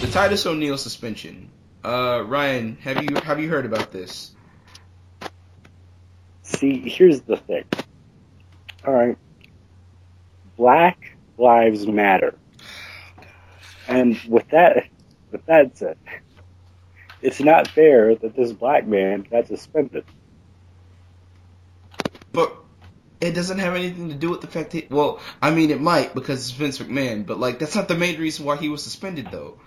[0.00, 1.48] The Titus O'Neil suspension.
[1.82, 4.32] Uh, Ryan, have you have you heard about this?
[6.42, 7.64] See, here's the thing.
[8.86, 9.16] All right.
[10.56, 12.34] Black lives matter.
[13.88, 14.88] And with that,
[15.32, 15.96] with that said,
[17.22, 20.04] it's not fair that this black man got suspended.
[22.32, 22.54] But
[23.20, 26.14] it doesn't have anything to do with the fact that well, I mean it might
[26.14, 29.28] because it's Vince McMahon, but like that's not the main reason why he was suspended
[29.30, 29.58] though.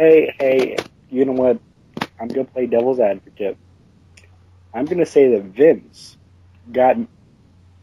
[0.00, 0.76] Hey, hey,
[1.10, 1.60] you know what?
[2.18, 3.58] I'm gonna play devil's advocate.
[4.72, 6.16] I'm gonna say that Vince
[6.72, 6.96] got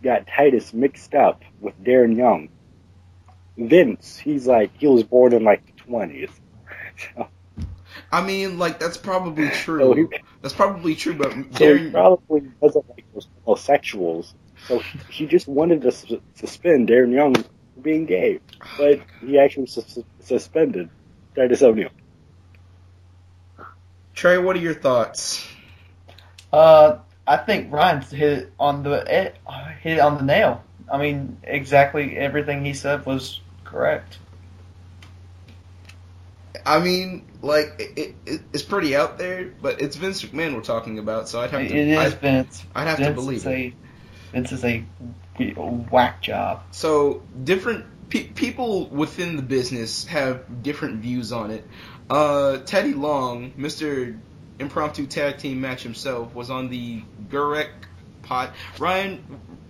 [0.01, 2.49] got Titus mixed up with Darren Young.
[3.55, 6.31] Vince, he's like he was born in like the twenties.
[7.15, 7.27] So,
[8.11, 9.93] I mean, like that's probably so true.
[9.93, 14.33] he, That's probably true, but so he Darren, probably doesn't like those homosexuals.
[14.67, 14.79] So
[15.11, 18.39] he, just wanted to su- suspend Darren Young for being gay,
[18.75, 20.89] but he actually sus- suspended
[21.35, 21.91] Titus O'Neil.
[24.17, 25.47] Trey, what are your thoughts?
[26.51, 29.31] Uh, I think Ryan's hit on the
[29.79, 30.63] hit on the nail.
[30.91, 34.17] I mean, exactly everything he said was correct.
[36.65, 40.97] I mean, like it, it, it's pretty out there, but it's Vince McMahon we're talking
[40.97, 41.77] about, so I'd have to.
[41.77, 42.65] is I'd, Vince.
[42.73, 43.51] I'd have to believe is it.
[43.51, 43.73] a
[44.31, 44.83] Vince is a
[45.91, 46.63] whack job.
[46.71, 51.67] So different pe- people within the business have different views on it.
[52.09, 54.17] Uh, Teddy Long, Mr.
[54.59, 57.69] Impromptu Tag Team Match himself, was on the Gurek
[58.23, 58.53] pot.
[58.79, 59.23] Ryan,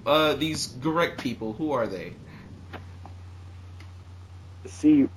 [0.06, 2.14] uh, these Gurek people, who are they?
[4.66, 5.10] See,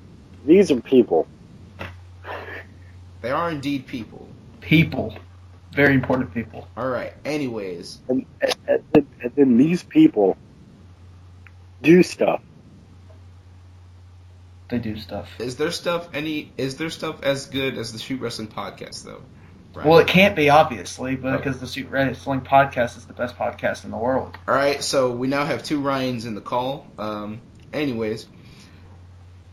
[0.47, 1.27] these are people.
[3.21, 4.27] They are indeed people.
[4.61, 5.15] People,
[5.73, 6.69] very important people.
[6.77, 7.13] All right.
[7.25, 10.37] Anyways, and, and, then, and then these people
[11.83, 12.41] do stuff.
[14.71, 15.29] They do stuff.
[15.39, 16.53] is their stuff any?
[16.57, 19.23] Is their stuff as good as the Shoot Wrestling podcast though?
[19.75, 19.89] Ryan?
[19.89, 23.85] Well, it can't be obviously, but because the Shoot Wrestling podcast is the best podcast
[23.85, 24.37] in the world.
[24.49, 26.87] All right, so we now have two Ryans in the call.
[26.99, 27.41] Um,
[27.73, 28.27] anyways,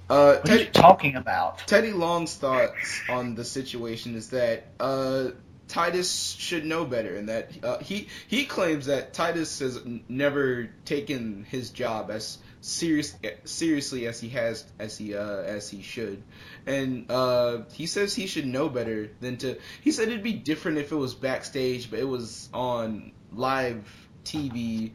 [0.09, 1.59] uh, What are you talking about?
[1.67, 5.29] Teddy Long's thoughts on the situation is that uh,
[5.67, 10.69] Titus should know better, and that uh, he he claims that Titus has n- never
[10.85, 13.15] taken his job as serious
[13.45, 16.23] seriously as he has as he uh, as he should,
[16.65, 19.57] and uh, he says he should know better than to.
[19.81, 23.83] He said it'd be different if it was backstage, but it was on live
[24.23, 24.91] TV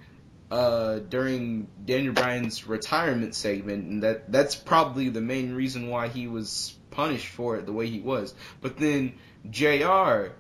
[0.51, 6.27] uh, during Daniel Bryan's retirement segment, and that that's probably the main reason why he
[6.27, 8.35] was punished for it the way he was.
[8.61, 9.15] But then
[9.49, 10.33] Jr.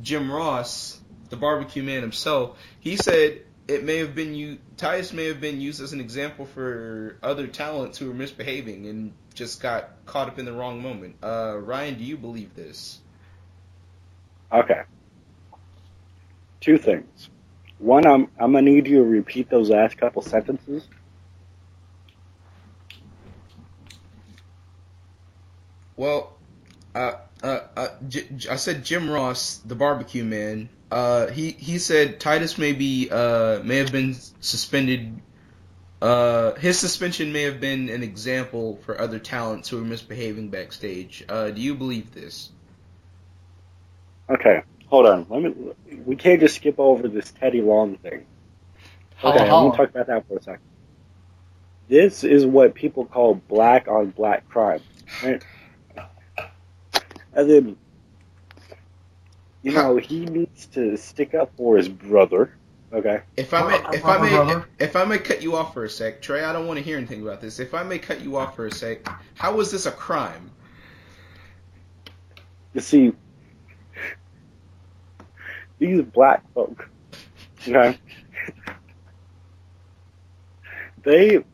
[0.00, 4.58] Jim Ross, the barbecue man himself, he said it may have been you.
[4.76, 9.12] Titus may have been used as an example for other talents who were misbehaving and
[9.34, 11.16] just got caught up in the wrong moment.
[11.22, 12.98] Uh, Ryan, do you believe this?
[14.52, 14.82] Okay.
[16.60, 17.30] Two things.
[17.78, 20.86] One, I'm I'm gonna need you to repeat those last couple sentences.
[25.96, 26.36] Well,
[26.94, 27.12] uh,
[27.42, 30.68] uh, uh, J- J- I said Jim Ross, the barbecue man.
[30.90, 35.20] Uh, he he said Titus may be uh may have been suspended.
[36.02, 41.24] Uh, his suspension may have been an example for other talents who were misbehaving backstage.
[41.28, 42.50] Uh, do you believe this?
[44.30, 45.26] Okay, hold on.
[45.28, 45.72] Let me.
[46.06, 48.26] We can't just skip over this Teddy Long thing.
[49.22, 50.60] Okay, I'm gonna talk about that for a second.
[51.88, 54.80] This is what people call black on black crime.
[55.22, 55.42] Right?
[57.32, 57.76] And then,
[59.62, 62.54] you know, he needs to stick up for his brother.
[62.92, 63.20] Okay.
[63.36, 65.84] If I may, uh, uh, if I may, if I may cut you off for
[65.84, 67.60] a sec, Trey, I don't want to hear anything about this.
[67.60, 70.50] If I may cut you off for a sec, how was this a crime?
[72.74, 73.12] You see,
[75.78, 76.88] these black folk,
[77.62, 77.98] okay,
[81.04, 81.44] they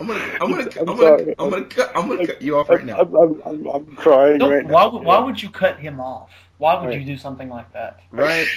[0.00, 2.68] I'm gonna, I'm gonna, I'm I'm, gonna, I'm gonna cut, I'm gonna cut you off
[2.70, 2.98] right now.
[3.00, 4.72] I'm, I'm, I'm, I'm crying Don't- right now.
[4.72, 6.30] why, would, why would you cut him off?
[6.58, 7.00] Why would Right.
[7.00, 8.00] you do something like that?
[8.10, 8.46] Right?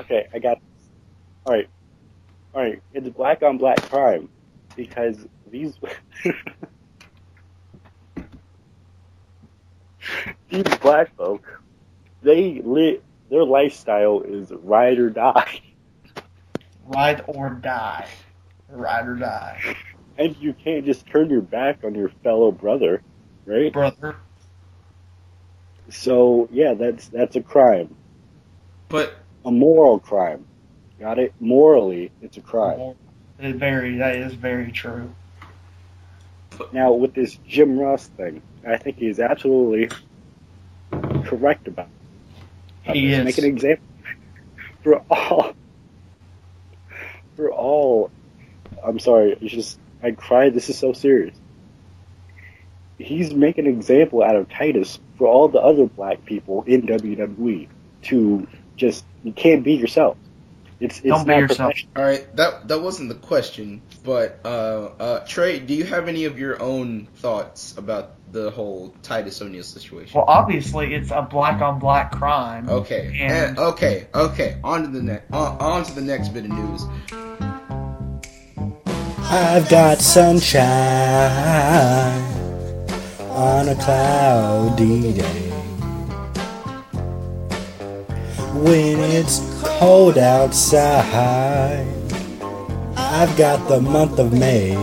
[0.00, 0.88] Okay, I got this.
[1.44, 1.68] All right,
[2.54, 2.80] all right.
[2.92, 4.28] It's black on black crime
[4.76, 5.74] because these
[10.50, 11.44] these black folk,
[12.22, 13.02] they lit.
[13.28, 15.60] Their lifestyle is ride or die,
[16.86, 18.06] Ride or die.
[18.68, 19.76] Ride or die.
[20.18, 23.00] And you can't just turn your back on your fellow brother,
[23.46, 23.72] right?
[23.72, 24.16] Brother.
[25.90, 27.94] So yeah, that's that's a crime,
[28.88, 30.44] But a moral crime.
[31.00, 31.32] Got it?
[31.40, 32.94] Morally, it's a crime.
[33.38, 35.14] It very, that is very true.
[36.72, 39.90] Now, with this Jim Ross thing, I think he's absolutely
[41.24, 41.88] correct about.
[42.84, 42.96] it.
[42.96, 43.24] He is.
[43.24, 43.86] Make an example
[44.82, 45.52] for all.
[47.36, 48.10] For all,
[48.84, 49.38] I'm sorry.
[49.40, 50.54] It's just I cried.
[50.54, 51.34] This is so serious.
[52.98, 57.68] He's making an example out of Titus for all the other black people in WWE
[58.02, 60.16] to just you can't be yourself.
[60.80, 61.70] It's it's Don't be yourself.
[61.72, 61.92] professional.
[61.96, 63.82] all right, that that wasn't the question.
[64.04, 64.48] But uh,
[64.98, 69.64] uh, Trey, do you have any of your own thoughts about the whole Titus O'Neil
[69.64, 70.12] situation?
[70.16, 72.68] Well, obviously, it's a black on black crime.
[72.68, 73.16] Okay.
[73.20, 74.06] And- eh, okay.
[74.14, 74.58] Okay.
[74.62, 75.32] On to the next.
[75.32, 76.84] On, on to the next bit of news.
[79.30, 80.64] I've got sunshine
[83.30, 85.50] on a cloudy day.
[88.54, 91.86] When it's cold outside,
[92.96, 94.74] I've got the month of May.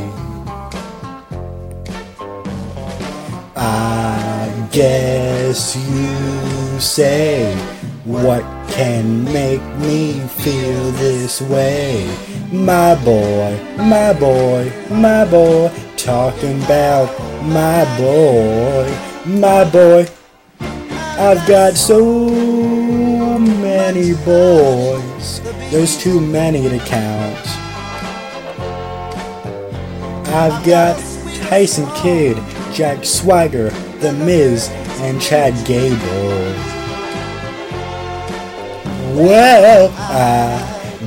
[3.56, 7.52] I guess you say,
[8.04, 12.06] what can make me feel this way?
[12.52, 17.10] My boy, my boy, my boy, talking about
[17.44, 18.92] my boy,
[19.26, 20.08] my boy.
[21.18, 22.30] I've got so
[23.40, 27.48] many boys, there's too many to count.
[30.36, 30.98] I've got
[31.48, 32.38] Tyson Kidd,
[32.74, 36.75] Jack Swagger, The Miz, and Chad Gable.
[39.16, 40.60] Well, I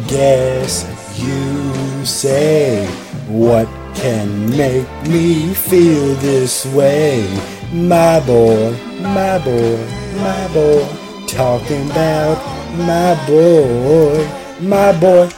[0.09, 0.87] guess
[1.19, 2.87] you say,
[3.29, 7.29] what can make me feel this way?
[7.71, 9.77] My boy, my boy,
[10.17, 10.89] my boy,
[11.27, 12.39] talking about
[12.79, 14.27] my boy,
[14.59, 15.29] my boy.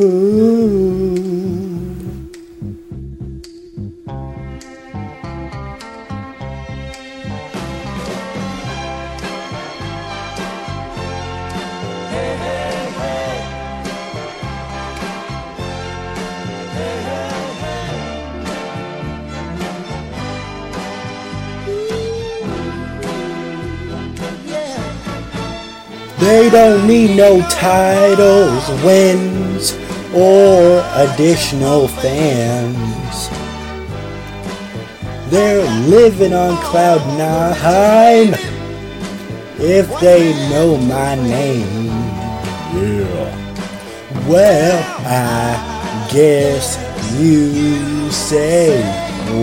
[0.00, 0.85] Ooh.
[27.04, 29.74] No titles, wins,
[30.14, 33.28] or additional fans.
[35.30, 38.34] They're living on cloud nine.
[39.58, 41.86] if they know my name.
[42.74, 44.26] Yeah.
[44.26, 46.78] Well, I guess
[47.20, 48.80] you say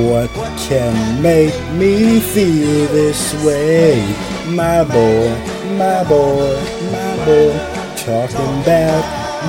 [0.08, 0.30] what
[0.68, 4.01] can make me feel this way.
[4.47, 5.30] My boy,
[5.78, 6.56] my boy,
[6.91, 7.54] my boy,
[7.96, 9.04] talking about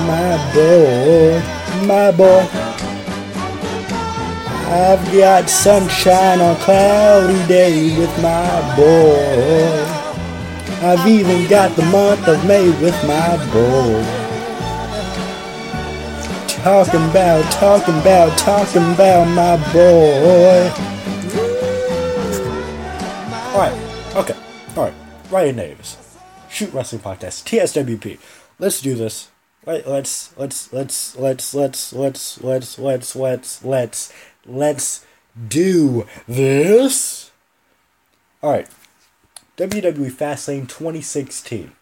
[0.07, 1.41] my boy,
[1.85, 2.47] my boy.
[4.67, 10.05] I've got sunshine on cloudy day with my boy.
[10.81, 14.03] I've even got the month of May with my boy.
[16.47, 20.71] Talking about, talking about, talking about my boy.
[23.53, 24.35] Alright, okay,
[24.75, 24.93] alright.
[25.29, 26.04] Ryan Davis.
[26.55, 27.43] Shoot Wrestling Podcast.
[27.43, 28.17] TSWP.
[28.59, 29.27] Let's do this.
[29.65, 34.13] Right, let's let's let's let's let's let's let's let's let's let's
[34.45, 35.05] let's
[35.49, 37.31] do this.
[38.41, 38.69] Alright.
[39.57, 41.73] WWE Fastlane 2016.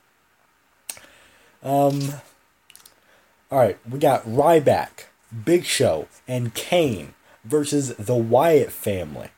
[1.62, 2.14] Um
[3.52, 5.04] Alright, we got Ryback,
[5.46, 7.14] Big Show, and Kane
[7.44, 9.30] versus the Wyatt family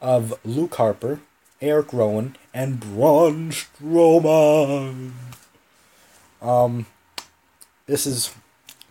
[0.00, 1.20] of Luke Harper,
[1.60, 5.12] Eric Rowan, and Braun Strowman.
[6.42, 6.86] Um,
[7.86, 8.34] this is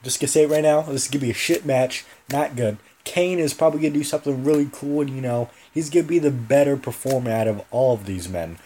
[0.03, 0.82] just gonna say it right now.
[0.82, 2.05] This is gonna be a shit match.
[2.32, 2.78] Not good.
[3.03, 6.32] Kane is probably gonna do something really cool, and you know he's gonna be the
[6.32, 8.57] better performer out of all of these men,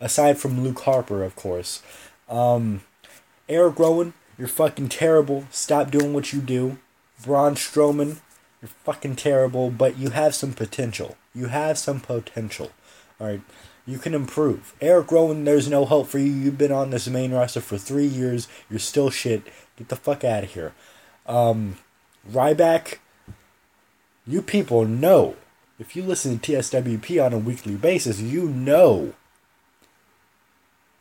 [0.00, 1.82] aside from Luke Harper, of course.
[2.28, 2.82] Um,
[3.48, 5.44] Eric Rowan, you're fucking terrible.
[5.50, 6.78] Stop doing what you do.
[7.24, 8.20] Braun Strowman,
[8.62, 11.16] you're fucking terrible, but you have some potential.
[11.34, 12.70] You have some potential.
[13.20, 13.42] Alright?
[13.86, 14.74] You can improve.
[14.80, 16.30] Eric Rowan, there's no hope for you.
[16.30, 18.46] You've been on this main roster for three years.
[18.68, 19.44] You're still shit.
[19.76, 20.74] Get the fuck out of here.
[21.26, 21.78] Um,
[22.30, 22.98] Ryback,
[24.26, 25.36] you people know.
[25.78, 29.14] If you listen to TSWP on a weekly basis, you know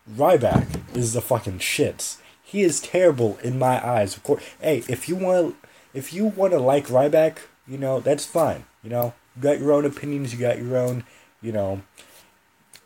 [0.09, 2.17] Ryback is the fucking shits.
[2.41, 4.15] He is terrible in my eyes.
[4.15, 5.55] Of course, hey, if you want,
[5.93, 8.65] if you want to like Ryback, you know that's fine.
[8.83, 10.33] You know, you got your own opinions.
[10.33, 11.03] You got your own,
[11.41, 11.81] you know,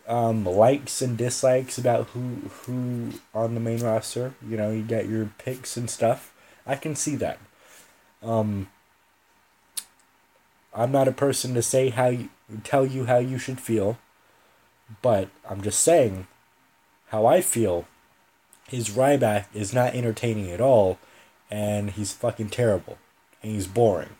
[0.07, 4.33] um, likes and dislikes about who who on the main roster.
[4.47, 6.33] You know, you got your picks and stuff.
[6.65, 7.39] I can see that.
[8.21, 8.69] Um,
[10.73, 12.29] I'm not a person to say how you
[12.63, 13.97] tell you how you should feel,
[15.01, 16.27] but I'm just saying
[17.07, 17.87] how I feel
[18.67, 20.97] his Ryback is not entertaining at all,
[21.49, 22.97] and he's fucking terrible,
[23.43, 24.15] and he's boring.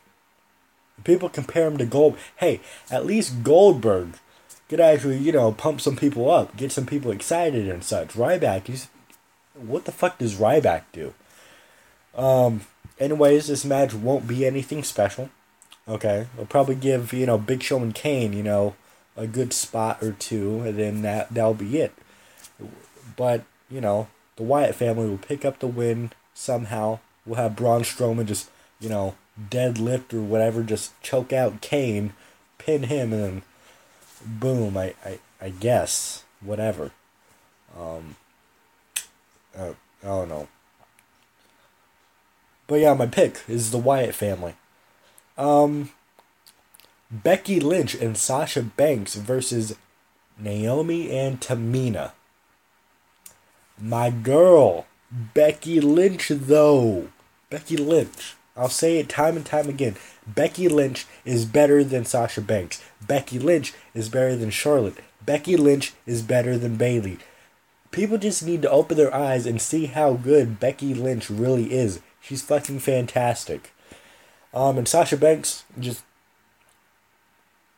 [1.04, 2.18] People compare him to Gold.
[2.36, 2.60] Hey,
[2.92, 4.16] at least Goldberg
[4.72, 8.14] could actually, you know, pump some people up, get some people excited and such.
[8.14, 8.88] Ryback, he's
[9.54, 11.14] what the fuck does Ryback do?
[12.16, 12.62] Um.
[12.98, 15.30] Anyways, this match won't be anything special.
[15.90, 18.76] Okay, I'll probably give you know Big Show and Kane, you know,
[19.18, 21.92] a good spot or two, and then that that'll be it.
[23.18, 24.08] But you know,
[24.38, 27.00] the Wyatt family will pick up the win somehow.
[27.26, 28.50] We'll have Braun Strowman just,
[28.80, 29.16] you know,
[29.50, 32.14] deadlift or whatever, just choke out Kane,
[32.58, 33.42] pin him, and then
[34.26, 36.24] boom, I, I, I guess.
[36.42, 36.92] Whatever.
[37.78, 38.16] Um,
[39.58, 40.48] uh, I don't know.
[42.68, 44.56] But yeah, my pick is the Wyatt family.
[45.38, 45.92] Um,
[47.12, 49.76] Becky Lynch and Sasha Banks versus
[50.40, 52.12] Naomi and Tamina.
[53.80, 57.10] My girl, Becky Lynch, though.
[57.50, 58.36] Becky Lynch.
[58.56, 59.95] I'll say it time and time again.
[60.28, 62.84] Becky Lynch is better than Sasha Banks.
[63.06, 64.97] Becky Lynch is better than Charlotte.
[65.26, 67.18] Becky Lynch is better than Bayley.
[67.91, 71.99] People just need to open their eyes and see how good Becky Lynch really is.
[72.22, 73.72] She's fucking fantastic.
[74.54, 76.04] Um, and Sasha Banks, just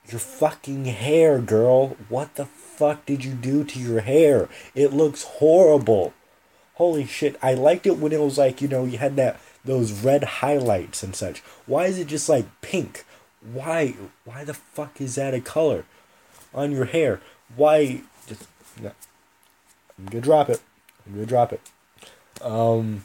[0.09, 1.97] your fucking hair, girl.
[2.09, 4.49] What the fuck did you do to your hair?
[4.75, 6.13] It looks horrible.
[6.75, 7.37] Holy shit.
[7.41, 11.03] I liked it when it was like, you know, you had that those red highlights
[11.03, 11.39] and such.
[11.65, 13.05] Why is it just like pink?
[13.41, 13.95] Why
[14.25, 15.85] why the fuck is that a color
[16.53, 17.21] on your hair?
[17.55, 18.47] Why just
[18.81, 18.91] no.
[19.97, 20.61] I'm gonna drop it.
[21.05, 21.61] I'm gonna drop it.
[22.41, 23.03] Um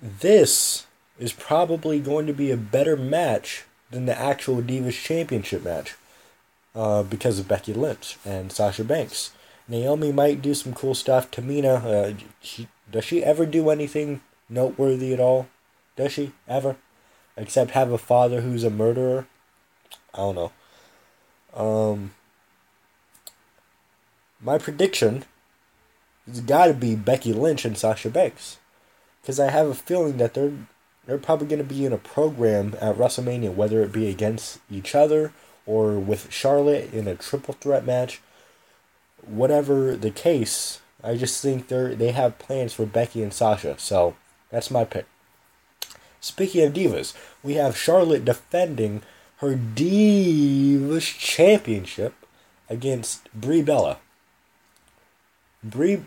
[0.00, 0.86] this
[1.18, 5.96] is probably going to be a better match than the actual Divas Championship match
[6.74, 9.32] uh, because of Becky Lynch and Sasha Banks.
[9.68, 11.30] Naomi might do some cool stuff.
[11.30, 15.48] Tamina, uh, she, does she ever do anything noteworthy at all?
[15.96, 16.76] Does she ever?
[17.36, 19.26] Except have a father who's a murderer?
[20.14, 20.52] I don't know.
[21.54, 22.12] Um,
[24.40, 25.24] my prediction
[26.26, 28.58] has got to be Becky Lynch and Sasha Banks.
[29.20, 30.52] Because I have a feeling that they're
[31.06, 34.94] they're probably going to be in a program at WrestleMania, whether it be against each
[34.94, 35.32] other
[35.66, 38.20] or with Charlotte in a triple threat match.
[39.22, 43.78] whatever the case, I just think they're they have plans for Becky and Sasha.
[43.78, 44.16] So
[44.50, 45.06] that's my pick.
[46.20, 49.02] Speaking of divas, we have Charlotte defending
[49.38, 52.14] her Divas Championship
[52.68, 53.98] against Brie Bella.
[55.64, 56.02] Brie,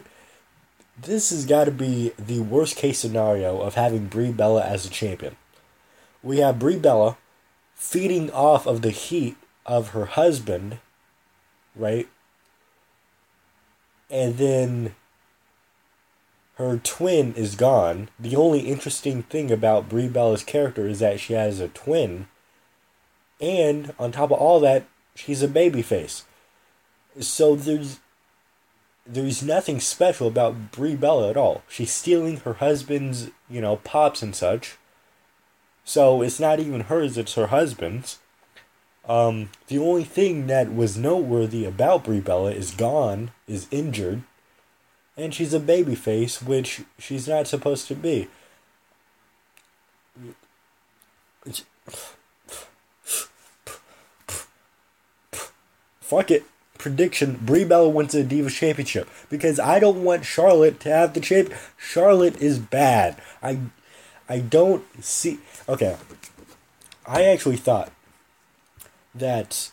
[0.99, 4.89] this has got to be the worst case scenario of having Brie Bella as a
[4.89, 5.35] champion.
[6.21, 7.17] We have Brie Bella
[7.73, 9.35] feeding off of the heat
[9.65, 10.77] of her husband,
[11.75, 12.07] right?
[14.13, 14.93] And then
[16.57, 18.09] her twin is gone.
[18.19, 22.27] The only interesting thing about Brie Bella's character is that she has a twin.
[23.41, 24.85] And on top of all that,
[25.15, 26.21] she's a babyface.
[27.19, 27.99] So there's
[29.05, 31.63] there's nothing special about Brie Bella at all.
[31.67, 34.77] She's stealing her husband's, you know, pops and such.
[35.83, 38.19] So it's not even hers, it's her husband's.
[39.05, 44.23] Um, the only thing that was noteworthy about Brie Bella is gone, is injured,
[45.17, 48.29] and she's a babyface, which she's not supposed to be.
[55.99, 56.45] Fuck it.
[56.77, 61.21] Prediction: Brie Bella wins the Divas Championship because I don't want Charlotte to have the
[61.21, 61.53] champ.
[61.77, 63.21] Charlotte is bad.
[63.41, 63.59] I,
[64.27, 65.39] I don't see.
[65.67, 65.97] Okay,
[67.05, 67.91] I actually thought
[69.15, 69.71] that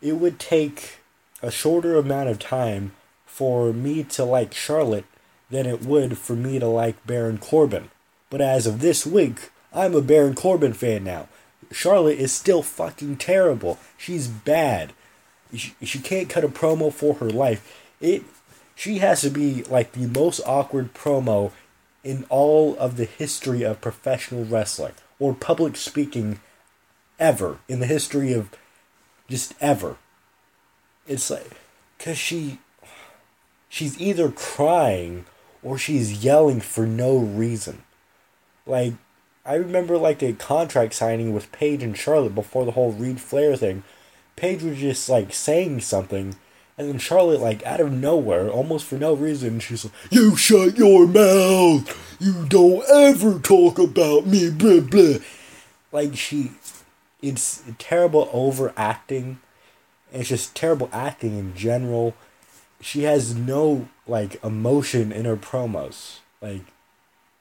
[0.00, 0.98] it would take
[1.42, 2.92] a shorter amount of time
[3.24, 5.04] for me to like Charlotte
[5.50, 7.90] than it would for me to like Baron Corbin.
[8.30, 11.28] But as of this week, I'm a Baron Corbin fan now.
[11.70, 13.78] Charlotte is still fucking terrible.
[13.96, 14.92] She's bad.
[15.54, 17.84] She, she can't cut a promo for her life.
[18.00, 18.24] It
[18.74, 21.52] she has to be like the most awkward promo
[22.04, 26.40] in all of the history of professional wrestling or public speaking
[27.18, 28.50] ever in the history of
[29.28, 29.96] just ever.
[31.06, 31.50] It's like
[31.98, 32.58] cuz she
[33.68, 35.24] she's either crying
[35.62, 37.82] or she's yelling for no reason.
[38.66, 38.94] Like
[39.44, 43.56] I remember like the contract signing with Paige and Charlotte before the whole Reid Flair
[43.56, 43.84] thing.
[44.34, 46.34] Paige was just like saying something,
[46.76, 50.76] and then Charlotte, like out of nowhere, almost for no reason, she's like, "You shut
[50.76, 52.18] your mouth!
[52.20, 55.14] You don't ever talk about me!" Blah blah.
[55.92, 56.50] Like she,
[57.22, 59.40] it's terrible overacting.
[60.12, 62.14] It's just terrible acting in general.
[62.80, 66.62] She has no like emotion in her promos, like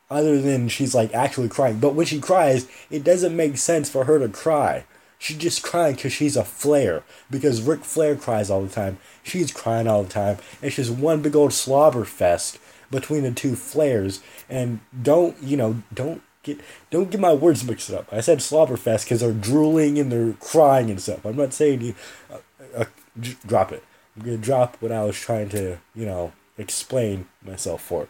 [0.09, 1.79] other than she's like actually crying.
[1.79, 4.85] But when she cries, it doesn't make sense for her to cry.
[5.17, 7.03] She's just crying because she's a Flair.
[7.29, 8.97] Because Ric Flair cries all the time.
[9.23, 10.37] She's crying all the time.
[10.61, 12.59] It's just one big old slobber fest
[12.91, 14.21] between the two Flairs.
[14.49, 18.07] And don't, you know, don't get don't get my words mixed up.
[18.11, 21.25] I said slobberfest because they're drooling and they're crying and stuff.
[21.25, 21.95] I'm not saying you
[22.31, 22.37] uh,
[22.75, 22.85] uh,
[23.19, 23.83] j- drop it.
[24.15, 28.07] I'm gonna drop what I was trying to, you know, explain myself for.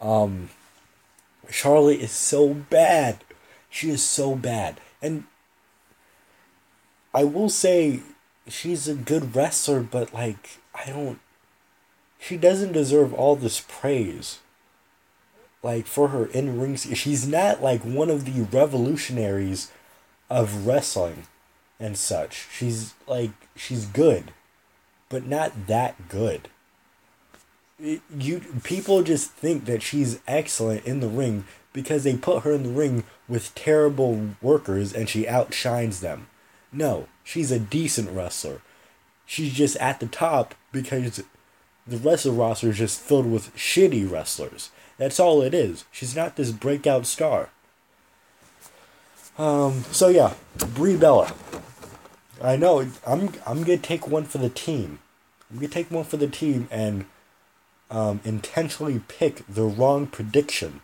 [0.00, 0.50] Um,
[1.50, 3.24] Charlotte is so bad.
[3.68, 4.80] She is so bad.
[5.02, 5.24] And
[7.12, 8.00] I will say
[8.46, 11.18] she's a good wrestler, but like I don't
[12.20, 14.38] she doesn't deserve all this praise.
[15.62, 19.70] Like for her in ring she's not like one of the revolutionaries
[20.30, 21.24] of wrestling
[21.78, 22.46] and such.
[22.50, 24.32] She's like she's good,
[25.08, 26.48] but not that good.
[27.78, 32.62] You people just think that she's excellent in the ring because they put her in
[32.62, 36.26] the ring with terrible workers and she outshines them.
[36.72, 38.60] No, she's a decent wrestler.
[39.26, 41.22] She's just at the top because
[41.86, 44.70] the the roster is just filled with shitty wrestlers.
[45.00, 45.86] That's all it is.
[45.90, 47.48] She's not this breakout star.
[49.38, 49.84] Um.
[49.92, 50.34] So yeah,
[50.74, 51.32] Brie Bella.
[52.42, 52.80] I know.
[53.06, 53.30] I'm.
[53.46, 54.98] I'm gonna take one for the team.
[55.50, 57.06] I'm gonna take one for the team and
[57.90, 60.82] um, intentionally pick the wrong prediction,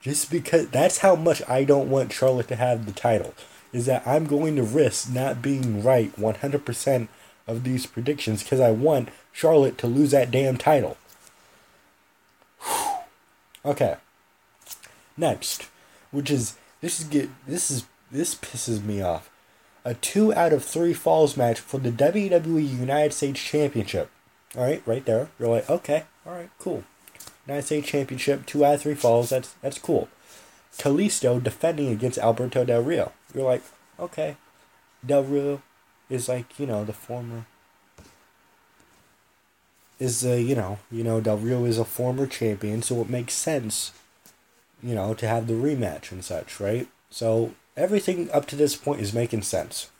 [0.00, 3.34] just because that's how much I don't want Charlotte to have the title
[3.74, 7.08] is that I'm going to risk not being right 100%
[7.46, 10.96] of these predictions because I want Charlotte to lose that damn title.
[13.64, 13.96] Okay.
[15.16, 15.68] Next,
[16.10, 19.30] which is this is get this is this pisses me off.
[19.84, 24.10] A 2 out of 3 falls match for the WWE United States Championship.
[24.56, 25.28] All right, right there.
[25.38, 26.84] You're like, "Okay, all right, cool."
[27.46, 29.30] United States Championship, 2 out of 3 falls.
[29.30, 30.08] That's that's cool.
[30.78, 33.12] Kalisto defending against Alberto Del Rio.
[33.34, 33.62] You're like,
[33.98, 34.36] okay,
[35.04, 35.62] Del Rio
[36.08, 37.46] is like you know the former
[40.00, 43.34] is uh, you know you know Del Rio is a former champion, so it makes
[43.34, 43.92] sense,
[44.82, 46.88] you know, to have the rematch and such, right?
[47.10, 49.90] So everything up to this point is making sense.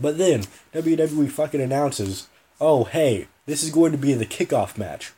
[0.00, 2.28] But then WWE fucking announces
[2.60, 5.12] oh, hey, this is going to be the kickoff match.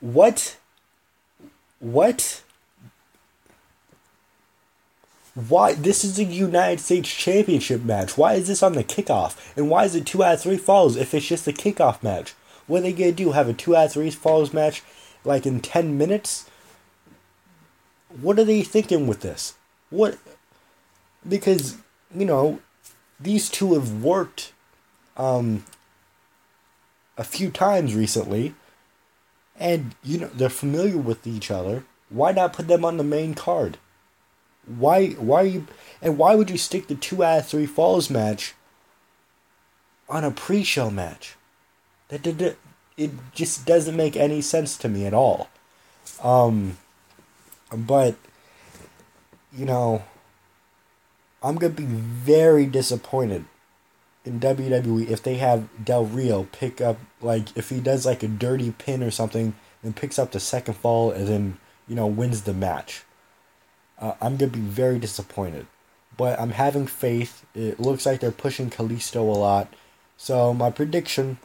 [0.00, 0.56] What?
[1.80, 2.42] What?
[5.36, 5.74] Why?
[5.74, 8.16] This is a United States Championship match.
[8.16, 9.36] Why is this on the kickoff?
[9.54, 12.32] And why is it two out of three falls if it's just a kickoff match?
[12.66, 13.32] What are they gonna do?
[13.32, 14.82] Have a two out of three falls match
[15.24, 16.48] like in 10 minutes?
[18.18, 19.54] What are they thinking with this?
[19.90, 20.16] What?
[21.28, 21.76] Because,
[22.14, 22.60] you know,
[23.20, 24.54] these two have worked
[25.18, 25.64] um,
[27.18, 28.54] a few times recently,
[29.58, 31.84] and, you know, they're familiar with each other.
[32.08, 33.76] Why not put them on the main card?
[34.66, 35.66] Why, why are you,
[36.02, 38.54] and why would you stick the two out of three falls match
[40.08, 41.36] on a pre show match?
[42.08, 42.56] That did
[42.96, 45.48] it, just doesn't make any sense to me at all.
[46.22, 46.78] Um,
[47.74, 48.16] but,
[49.52, 50.04] you know,
[51.42, 53.44] I'm to be very disappointed
[54.24, 58.28] in WWE if they have Del Rio pick up, like, if he does, like, a
[58.28, 62.42] dirty pin or something and picks up the second fall and then, you know, wins
[62.42, 63.04] the match.
[63.98, 65.66] Uh, I'm going to be very disappointed.
[66.16, 67.44] But I'm having faith.
[67.54, 69.72] It looks like they're pushing Kalisto a lot.
[70.16, 71.38] So my prediction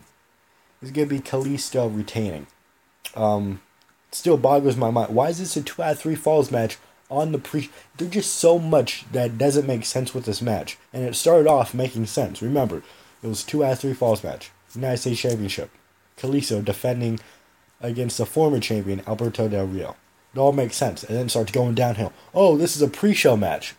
[0.81, 2.47] is going to be Kalisto retaining.
[3.15, 3.61] Um,
[4.11, 5.13] still boggles my mind.
[5.13, 6.77] Why is this a two out of three falls match
[7.09, 7.69] on the pre?
[7.97, 11.73] There's just so much that doesn't make sense with this match, and it started off
[11.73, 12.41] making sense.
[12.41, 12.83] Remember,
[13.21, 15.69] it was two out of three falls match, United States Championship.
[16.17, 17.19] Kalisto defending
[17.81, 19.95] against the former champion Alberto Del Rio.
[20.33, 22.13] It all makes sense, and then starts going downhill.
[22.33, 23.75] Oh, this is a pre-show match.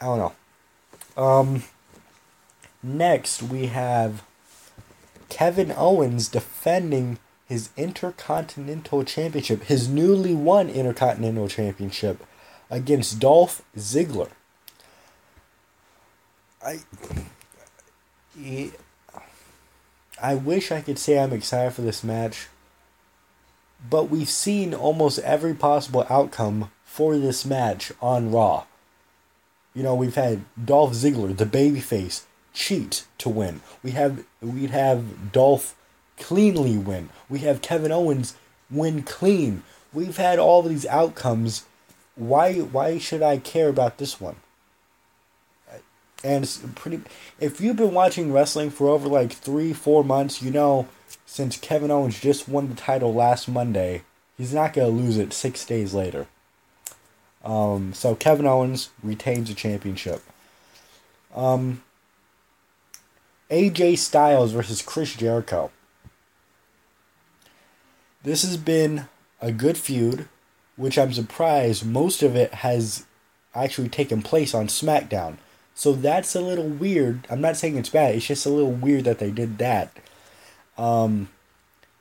[0.00, 1.22] I don't know.
[1.22, 1.64] Um.
[2.82, 4.22] Next, we have
[5.28, 12.24] Kevin Owens defending his Intercontinental Championship, his newly won Intercontinental Championship,
[12.70, 14.30] against Dolph Ziggler.
[16.64, 16.80] I.
[20.22, 22.48] I wish I could say I'm excited for this match,
[23.88, 28.64] but we've seen almost every possible outcome for this match on Raw.
[29.74, 32.22] You know, we've had Dolph Ziggler, the babyface,
[32.54, 33.60] cheat to win.
[33.82, 35.76] We have we'd have Dolph
[36.18, 37.10] cleanly win.
[37.28, 38.34] We have Kevin Owens
[38.70, 39.62] win clean.
[39.92, 41.66] We've had all these outcomes.
[42.14, 44.36] Why why should I care about this one?
[46.24, 47.02] And it's pretty
[47.38, 50.88] if you've been watching wrestling for over like 3 4 months, you know
[51.24, 54.02] since Kevin Owens just won the title last Monday,
[54.36, 56.26] he's not going to lose it 6 days later.
[57.44, 60.22] Um, so Kevin Owens retains the championship.
[61.34, 61.82] Um,
[63.50, 65.70] AJ Styles versus Chris Jericho.
[68.24, 69.06] This has been
[69.40, 70.28] a good feud,
[70.74, 73.06] which I'm surprised most of it has
[73.54, 75.36] actually taken place on SmackDown.
[75.76, 77.28] So that's a little weird.
[77.30, 78.16] I'm not saying it's bad.
[78.16, 79.96] It's just a little weird that they did that.
[80.76, 81.28] Um,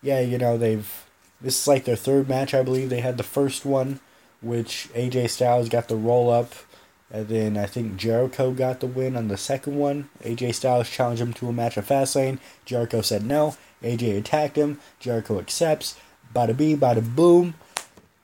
[0.01, 1.05] yeah, you know they've.
[1.39, 2.89] This is like their third match, I believe.
[2.89, 3.99] They had the first one,
[4.41, 6.55] which AJ Styles got the roll up
[7.11, 10.09] and then I think Jericho got the win on the second one.
[10.23, 12.39] AJ Styles challenged him to a match at Fastlane.
[12.65, 13.55] Jericho said no.
[13.83, 14.79] AJ attacked him.
[14.99, 15.97] Jericho accepts.
[16.33, 17.53] Bada bee, bada boom.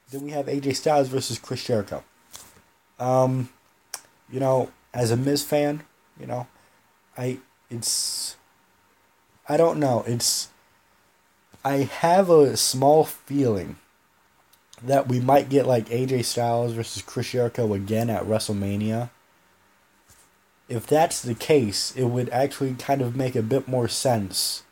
[0.10, 2.04] Then we have AJ Styles versus Chris Jericho.
[3.00, 3.50] Um,
[4.30, 5.84] you know, as a Miz fan,
[6.20, 6.48] you know,
[7.18, 7.40] I
[7.70, 8.36] it's
[9.48, 10.04] I don't know.
[10.08, 10.50] It's
[11.64, 13.78] I have a small feeling
[14.84, 19.10] that we might get like AJ Styles versus Chris Jericho again at WrestleMania.
[20.68, 24.64] If that's the case, it would actually kind of make a bit more sense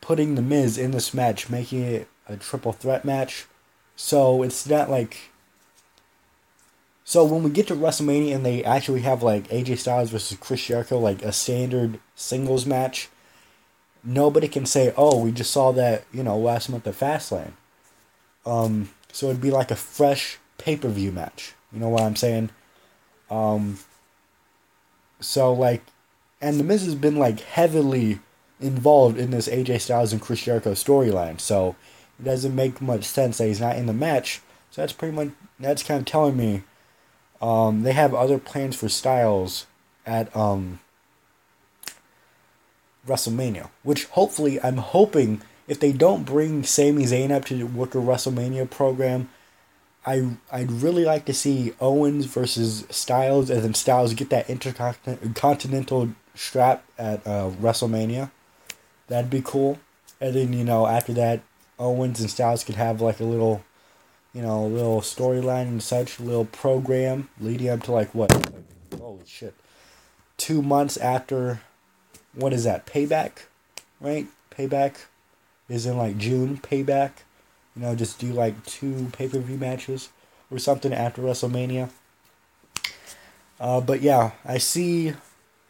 [0.00, 3.46] putting The Miz in this match, making it a triple threat match.
[3.96, 5.32] So it's not like.
[7.08, 10.62] So when we get to WrestleMania and they actually have like AJ Styles versus Chris
[10.62, 13.08] Jericho, like a standard singles match,
[14.04, 17.52] nobody can say, oh, we just saw that, you know, last month at Fastlane.
[18.44, 21.54] Um, so it'd be like a fresh pay per view match.
[21.72, 22.50] You know what I'm saying?
[23.30, 23.78] Um.
[25.18, 25.80] So like,
[26.42, 28.18] and the Miz has been like heavily
[28.60, 31.40] involved in this AJ Styles and Chris Jericho storyline.
[31.40, 31.74] So
[32.20, 34.42] it doesn't make much sense that he's not in the match.
[34.70, 36.64] So that's pretty much that's kind of telling me,
[37.40, 39.66] um, they have other plans for Styles
[40.06, 40.80] at um.
[43.06, 47.98] WrestleMania, which hopefully I'm hoping if they don't bring Sami Zayn up to work a
[47.98, 49.28] WrestleMania program,
[50.06, 56.10] I I'd really like to see Owens versus Styles, and then Styles get that intercontinental
[56.34, 58.30] strap at uh, WrestleMania.
[59.08, 59.78] That'd be cool.
[60.20, 61.42] And then you know after that,
[61.78, 63.62] Owens and Styles could have like a little,
[64.32, 68.32] you know, a little storyline and such, a little program leading up to like what?
[68.32, 69.54] Like, holy shit!
[70.36, 71.60] Two months after
[72.34, 72.86] what is that?
[72.86, 73.46] Payback,
[74.00, 74.26] right?
[74.50, 74.94] Payback
[75.68, 76.58] is in like June.
[76.58, 77.10] Payback,
[77.74, 80.10] you know, just do like two pay per view matches
[80.50, 81.90] or something after WrestleMania.
[83.60, 85.14] Uh, but yeah, I see,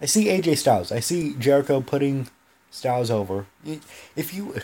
[0.00, 0.92] I see AJ Styles.
[0.92, 2.28] I see Jericho putting
[2.70, 3.46] Styles over.
[4.14, 4.56] If you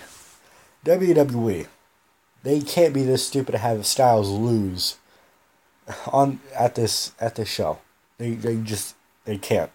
[0.85, 1.67] WWE,
[2.45, 4.99] they can't be this stupid to have Styles lose
[6.07, 7.79] on at this at this show.
[8.19, 9.71] They they just they can't.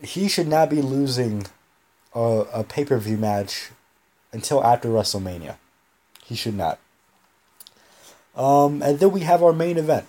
[0.00, 1.46] He should not be losing
[2.14, 3.70] a, a pay per view match
[4.32, 5.56] until after WrestleMania.
[6.24, 6.78] He should not.
[8.36, 10.06] Um, and then we have our main event.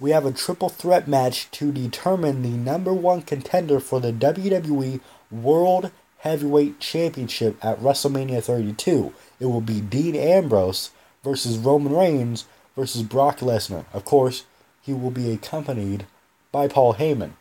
[0.00, 5.00] We have a triple threat match to determine the number one contender for the WWE
[5.30, 9.12] World Heavyweight Championship at WrestleMania 32.
[9.40, 10.90] It will be Dean Ambrose
[11.24, 12.44] versus Roman Reigns
[12.76, 13.86] versus Brock Lesnar.
[13.92, 14.44] Of course,
[14.82, 16.06] he will be accompanied
[16.52, 17.32] by Paul Heyman.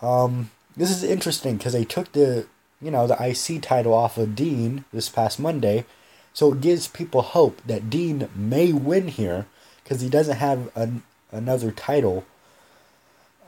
[0.00, 2.46] Um, this is interesting because they took the
[2.80, 5.86] you know the IC title off of Dean this past Monday,
[6.32, 9.46] so it gives people hope that Dean may win here
[9.82, 11.02] because he doesn't have an,
[11.32, 12.26] another title.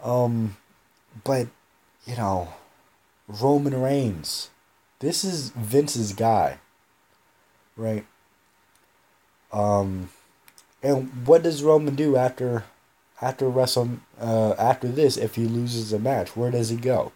[0.02, 0.56] Um,
[1.24, 1.48] but
[2.06, 2.54] you know,
[3.26, 4.48] Roman Reigns,
[5.00, 6.58] this is Vince's guy,
[7.78, 8.04] right?
[9.52, 10.10] Um,
[10.82, 12.64] and what does Roman do after
[13.22, 16.36] after Wrestle uh, after this if he loses a match?
[16.36, 17.12] Where does he go?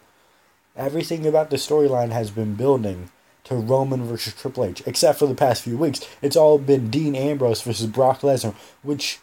[0.75, 3.09] Everything about the storyline has been building
[3.43, 6.01] to Roman versus Triple H, except for the past few weeks.
[6.21, 9.19] It's all been Dean Ambrose versus Brock Lesnar, which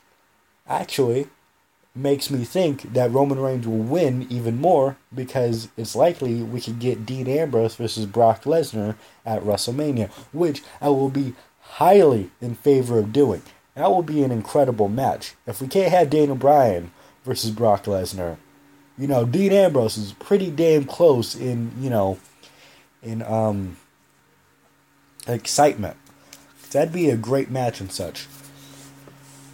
[0.69, 1.27] actually
[1.95, 6.79] makes me think that Roman Reigns will win even more because it's likely we could
[6.79, 12.99] get Dean Ambrose versus Brock Lesnar at WrestleMania, which I will be highly in favor
[12.99, 13.43] of doing.
[13.75, 15.35] That will be an incredible match.
[15.47, 16.93] If we can't have Daniel Bryan
[17.25, 18.37] versus Brock Lesnar,
[18.99, 22.19] you know, Dean Ambrose is pretty damn close in, you know,
[23.03, 23.77] in um
[25.27, 25.97] excitement.
[26.71, 28.27] That'd be a great match and such.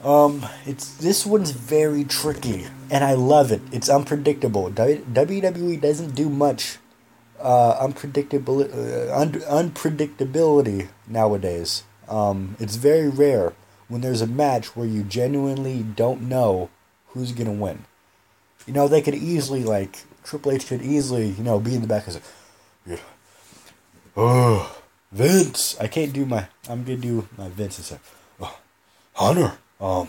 [0.07, 3.61] Um, it's this one's very tricky, and I love it.
[3.73, 4.71] It's unpredictable.
[4.71, 6.79] WWE doesn't do much
[7.41, 11.83] uh, uh, un- unpredictability nowadays.
[12.09, 13.55] Um, it's very rare
[13.89, 16.71] when there's a match where you genuinely don't know
[17.09, 17.85] who's gonna win.
[18.65, 21.89] You know, they could easily like Triple H could easily you know be in the
[21.89, 22.23] back and
[22.87, 23.01] say,
[24.17, 24.81] "Oh,
[25.11, 26.47] Vince." I can't do my.
[26.69, 27.99] I'm gonna do my Vince and
[28.41, 28.57] oh,
[29.15, 30.09] "Hunter." Um,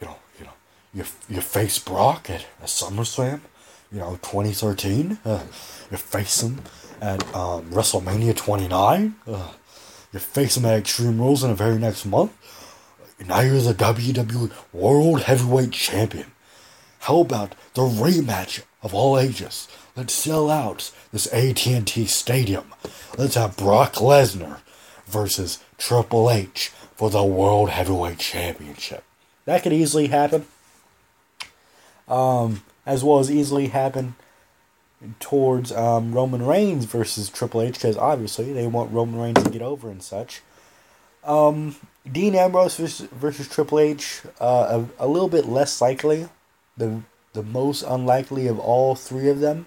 [0.00, 0.52] you know, you know,
[0.92, 3.40] you you face Brock at, at SummerSlam,
[3.92, 5.18] you know, 2013.
[5.24, 5.42] Uh,
[5.90, 6.60] you face him
[7.00, 9.14] at um, WrestleMania 29.
[9.26, 9.52] Uh,
[10.12, 12.32] you face him at Extreme Rules in the very next month.
[13.26, 16.26] Now you're the WWE World Heavyweight Champion.
[17.00, 19.68] How about the rematch of all ages?
[19.96, 22.72] Let's sell out this AT&T Stadium.
[23.16, 24.60] Let's have Brock Lesnar
[25.06, 29.04] versus Triple H for the World Heavyweight Championship.
[29.44, 30.46] That could easily happen.
[32.06, 34.14] Um, as well as easily happen
[35.20, 39.62] towards um, Roman Reigns versus Triple H, because obviously they want Roman Reigns to get
[39.62, 40.42] over and such.
[41.24, 41.76] Um,
[42.10, 46.28] Dean Ambrose versus, versus Triple H, uh, a, a little bit less likely,
[46.76, 47.02] the
[47.34, 49.66] the most unlikely of all three of them,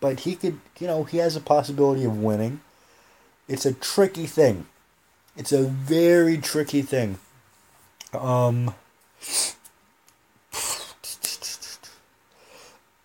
[0.00, 2.60] but he could, you know, he has a possibility of winning.
[3.48, 4.66] It's a tricky thing
[5.36, 7.18] it's a very tricky thing.
[8.12, 8.74] Um,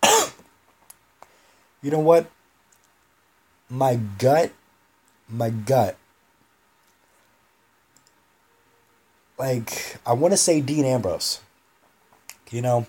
[1.82, 2.30] you know what?
[3.68, 4.52] My gut,
[5.28, 5.96] my gut.
[9.38, 11.40] Like, I want to say Dean Ambrose.
[12.50, 12.86] You know?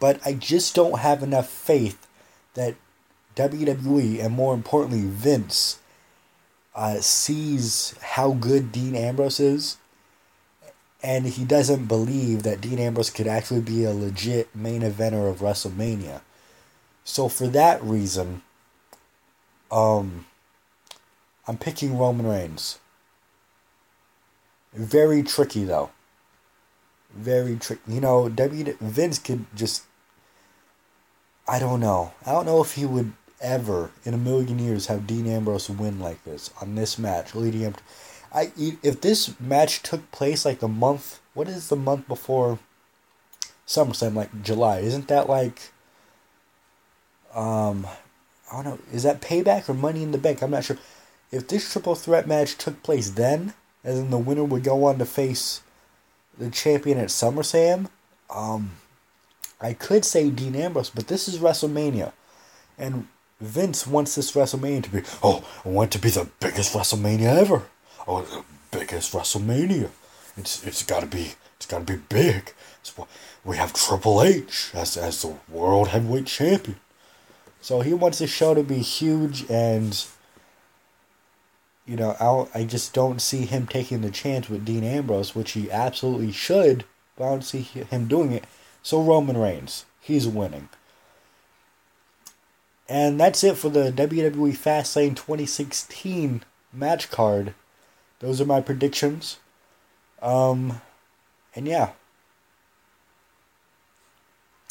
[0.00, 2.06] But I just don't have enough faith
[2.54, 2.74] that
[3.36, 5.80] WWE and more importantly Vince
[6.74, 9.76] uh, sees how good Dean Ambrose is,
[11.02, 15.38] and he doesn't believe that Dean Ambrose could actually be a legit main eventer of
[15.38, 16.22] WrestleMania.
[17.04, 18.42] So for that reason,
[19.70, 20.26] um,
[21.46, 22.78] I'm picking Roman Reigns.
[24.72, 25.90] Very tricky though.
[27.14, 27.92] Very tricky.
[27.92, 29.84] You know, W Vince could just.
[31.46, 32.14] I don't know.
[32.26, 36.00] I don't know if he would ever in a million years have Dean Ambrose win
[36.00, 37.76] like this on this match leading up.
[37.76, 37.82] To,
[38.32, 42.58] I if this match took place like the month, what is the month before
[43.66, 44.14] SummerSlam?
[44.14, 45.72] Like July, isn't that like?
[47.34, 47.86] Um,
[48.52, 48.78] I don't know.
[48.92, 50.42] Is that Payback or Money in the Bank?
[50.42, 50.78] I'm not sure.
[51.32, 54.98] If this triple threat match took place then, and then the winner would go on
[54.98, 55.62] to face
[56.38, 57.88] the champion at SummerSlam,
[58.30, 58.72] um,
[59.60, 62.12] I could say Dean Ambrose, but this is WrestleMania
[62.78, 63.08] And
[63.40, 67.36] Vince wants this WrestleMania to be, oh, I want it to be the biggest WrestleMania
[67.36, 67.62] ever.
[68.06, 68.44] Oh, the
[68.76, 69.90] biggest WrestleMania.
[70.36, 72.52] It's it's gotta be it's gotta be big.
[73.44, 76.78] We have Triple H as as the world heavyweight champion.
[77.60, 80.04] So he wants the show to be huge and
[81.86, 85.52] you know, I'll, I just don't see him taking the chance with Dean Ambrose, which
[85.52, 86.84] he absolutely should,
[87.16, 88.44] but I don't see him doing it.
[88.82, 90.70] So Roman Reigns, he's winning.
[92.88, 97.54] And that's it for the WWE Fastlane 2016 match card.
[98.20, 99.38] Those are my predictions.
[100.20, 100.80] Um,
[101.54, 101.90] and yeah.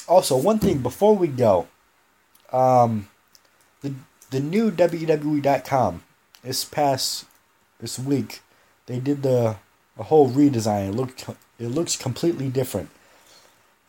[0.07, 1.67] Also, one thing before we go,
[2.51, 3.07] um,
[3.81, 3.93] the
[4.31, 6.03] the new WWE.com
[6.43, 7.25] this past
[7.79, 8.41] this week,
[8.85, 9.57] they did the
[9.97, 10.89] a whole redesign.
[10.89, 12.89] It looked it looks completely different,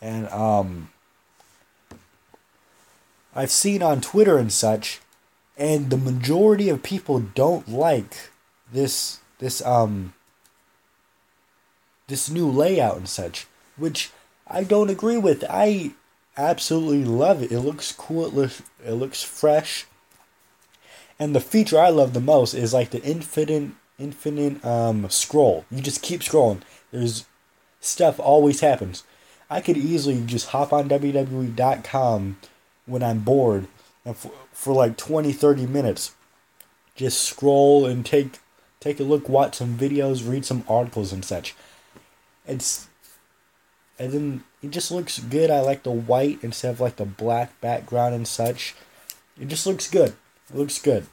[0.01, 0.91] and um,
[3.35, 5.01] I've seen on Twitter and such,
[5.57, 8.31] and the majority of people don't like
[8.73, 10.15] this this um
[12.07, 14.11] this new layout and such, which
[14.47, 15.45] I don't agree with.
[15.49, 15.93] I
[16.37, 17.51] absolutely love it.
[17.51, 18.27] It looks cool.
[18.27, 19.87] It looks it looks fresh.
[21.19, 25.65] And the feature I love the most is like the infinite infinite um scroll.
[25.71, 26.61] You just keep scrolling.
[26.93, 27.25] There's
[27.81, 29.03] stuff always happens.
[29.51, 32.39] I could easily just hop on WWE.com
[32.87, 33.67] when I'm bored
[34.05, 36.13] and for, for like 20 30 minutes
[36.95, 38.39] just scroll and take
[38.81, 41.55] take a look, watch some videos, read some articles and such.
[42.47, 42.89] It's
[43.99, 45.51] and then it just looks good.
[45.51, 48.75] I like the white instead of like the black background and such.
[49.41, 50.15] It just looks good.
[50.51, 51.07] It looks good.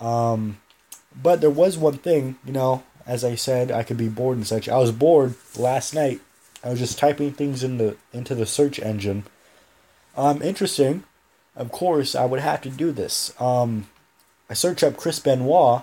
[0.00, 0.58] Um,
[1.20, 4.46] but there was one thing, you know, as I said, I could be bored and
[4.46, 4.68] such.
[4.68, 6.20] I was bored last night.
[6.64, 9.24] I was just typing things in the into the search engine.
[10.16, 11.04] Um, interesting.
[11.54, 13.34] Of course, I would have to do this.
[13.40, 13.86] Um,
[14.48, 15.82] I search up Chris Benoit,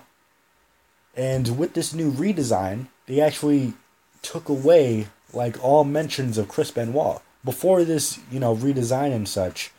[1.16, 3.74] and with this new redesign, they actually
[4.22, 7.20] took away like all mentions of Chris Benoit.
[7.44, 9.70] Before this, you know, redesign and such,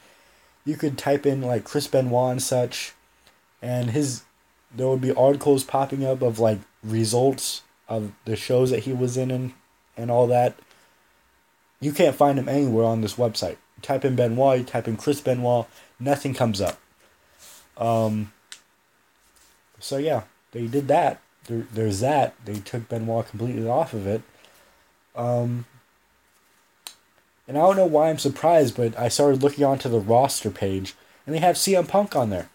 [0.66, 2.94] you could type in like Chris Benoit and such,
[3.62, 4.24] and his
[4.74, 9.18] there would be articles popping up of like results of the shows that he was
[9.18, 9.54] in and,
[9.98, 10.56] and all that.
[11.80, 13.58] You can't find him anywhere on this website.
[13.82, 15.68] Type in Benoit, you type in Chris Benoit,
[16.00, 16.80] nothing comes up.
[17.78, 18.32] Um.
[19.80, 21.22] So yeah, they did that.
[21.46, 22.36] There, there's that.
[22.46, 24.22] They took Benoit completely off of it.
[25.16, 25.66] Um.
[27.48, 30.96] And I don't know why I'm surprised, but I started looking onto the roster page,
[31.26, 32.50] and they have CM Punk on there.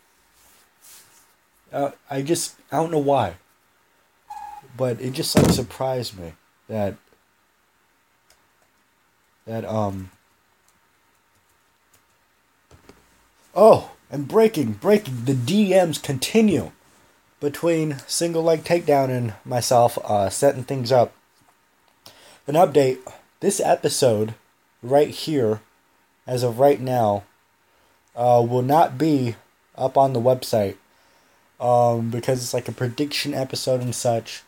[1.72, 3.34] Uh, I just I don't know why,
[4.76, 6.34] but it just like surprised me
[6.68, 6.94] that
[9.46, 10.10] that um.
[13.58, 15.24] Oh, and breaking, breaking.
[15.24, 16.72] The DMs continue
[17.40, 21.14] between single leg takedown and myself, uh, setting things up.
[22.46, 22.98] An update.
[23.40, 24.34] This episode,
[24.82, 25.62] right here,
[26.26, 27.24] as of right now,
[28.14, 29.36] uh, will not be
[29.74, 30.76] up on the website
[31.58, 34.42] um, because it's like a prediction episode and such.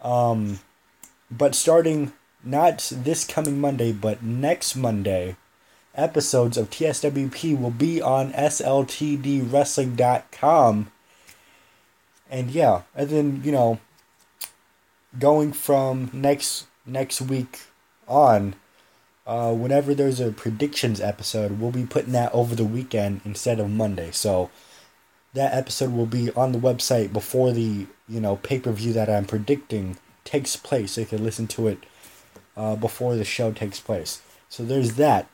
[0.00, 0.60] Um,
[1.32, 2.12] but starting
[2.44, 5.34] not this coming Monday, but next Monday,
[5.96, 10.90] episodes of TSWP will be on SLTDWrestling.com.
[12.28, 13.78] And yeah, and then, you know,
[15.18, 17.60] going from next next week
[18.06, 18.54] on,
[19.26, 23.70] uh, whenever there's a predictions episode, we'll be putting that over the weekend instead of
[23.70, 24.10] Monday.
[24.12, 24.50] So
[25.34, 29.08] that episode will be on the website before the you know pay per view that
[29.08, 30.92] I'm predicting takes place.
[30.92, 31.78] So you can listen to it
[32.56, 34.20] uh, before the show takes place.
[34.48, 35.28] So there's that.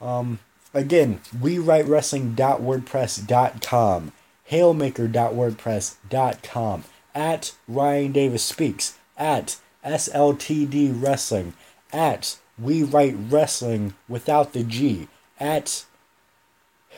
[0.00, 0.38] Um,
[0.72, 4.12] again, we write wrestling.wordpress.com,
[4.50, 6.84] hailmaker.wordpress.com,
[7.14, 11.54] at Ryan Davis Speaks, at SLTD Wrestling,
[11.92, 15.84] at We Write Wrestling without the G, at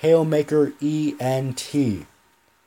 [0.02, 2.06] Hailmaker ENT.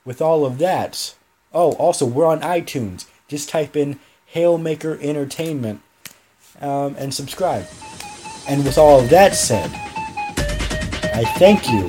[0.06, 1.16] With all of that,
[1.54, 3.06] oh, also, we're on iTunes.
[3.28, 4.00] Just type in
[4.34, 5.82] Hailmaker Entertainment
[6.62, 7.68] um, and subscribe.
[8.48, 9.70] And with all of that said,
[11.20, 11.82] I thank you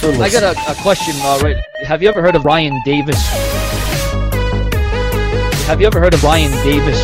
[0.00, 0.22] for listening.
[0.22, 1.62] I got a, a question, uh, right?
[1.84, 3.20] Have you ever heard of Ryan Davis?
[5.66, 6.96] Have you ever heard of Ryan Davis?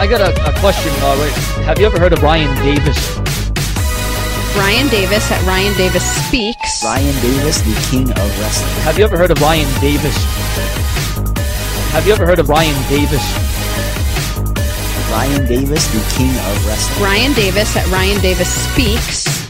[0.00, 1.32] I got a, a question, uh, right?
[1.66, 2.96] Have you ever heard of Ryan Davis?
[4.56, 6.82] Ryan Davis at Ryan Davis Speaks.
[6.82, 8.84] Ryan Davis, the king of wrestling.
[8.84, 10.16] Have you ever heard of Ryan Davis?
[11.92, 13.20] Have you ever heard of Ryan Davis?
[15.10, 17.04] Ryan Davis, the king of wrestling.
[17.04, 19.43] Ryan Davis at Ryan Davis Speaks.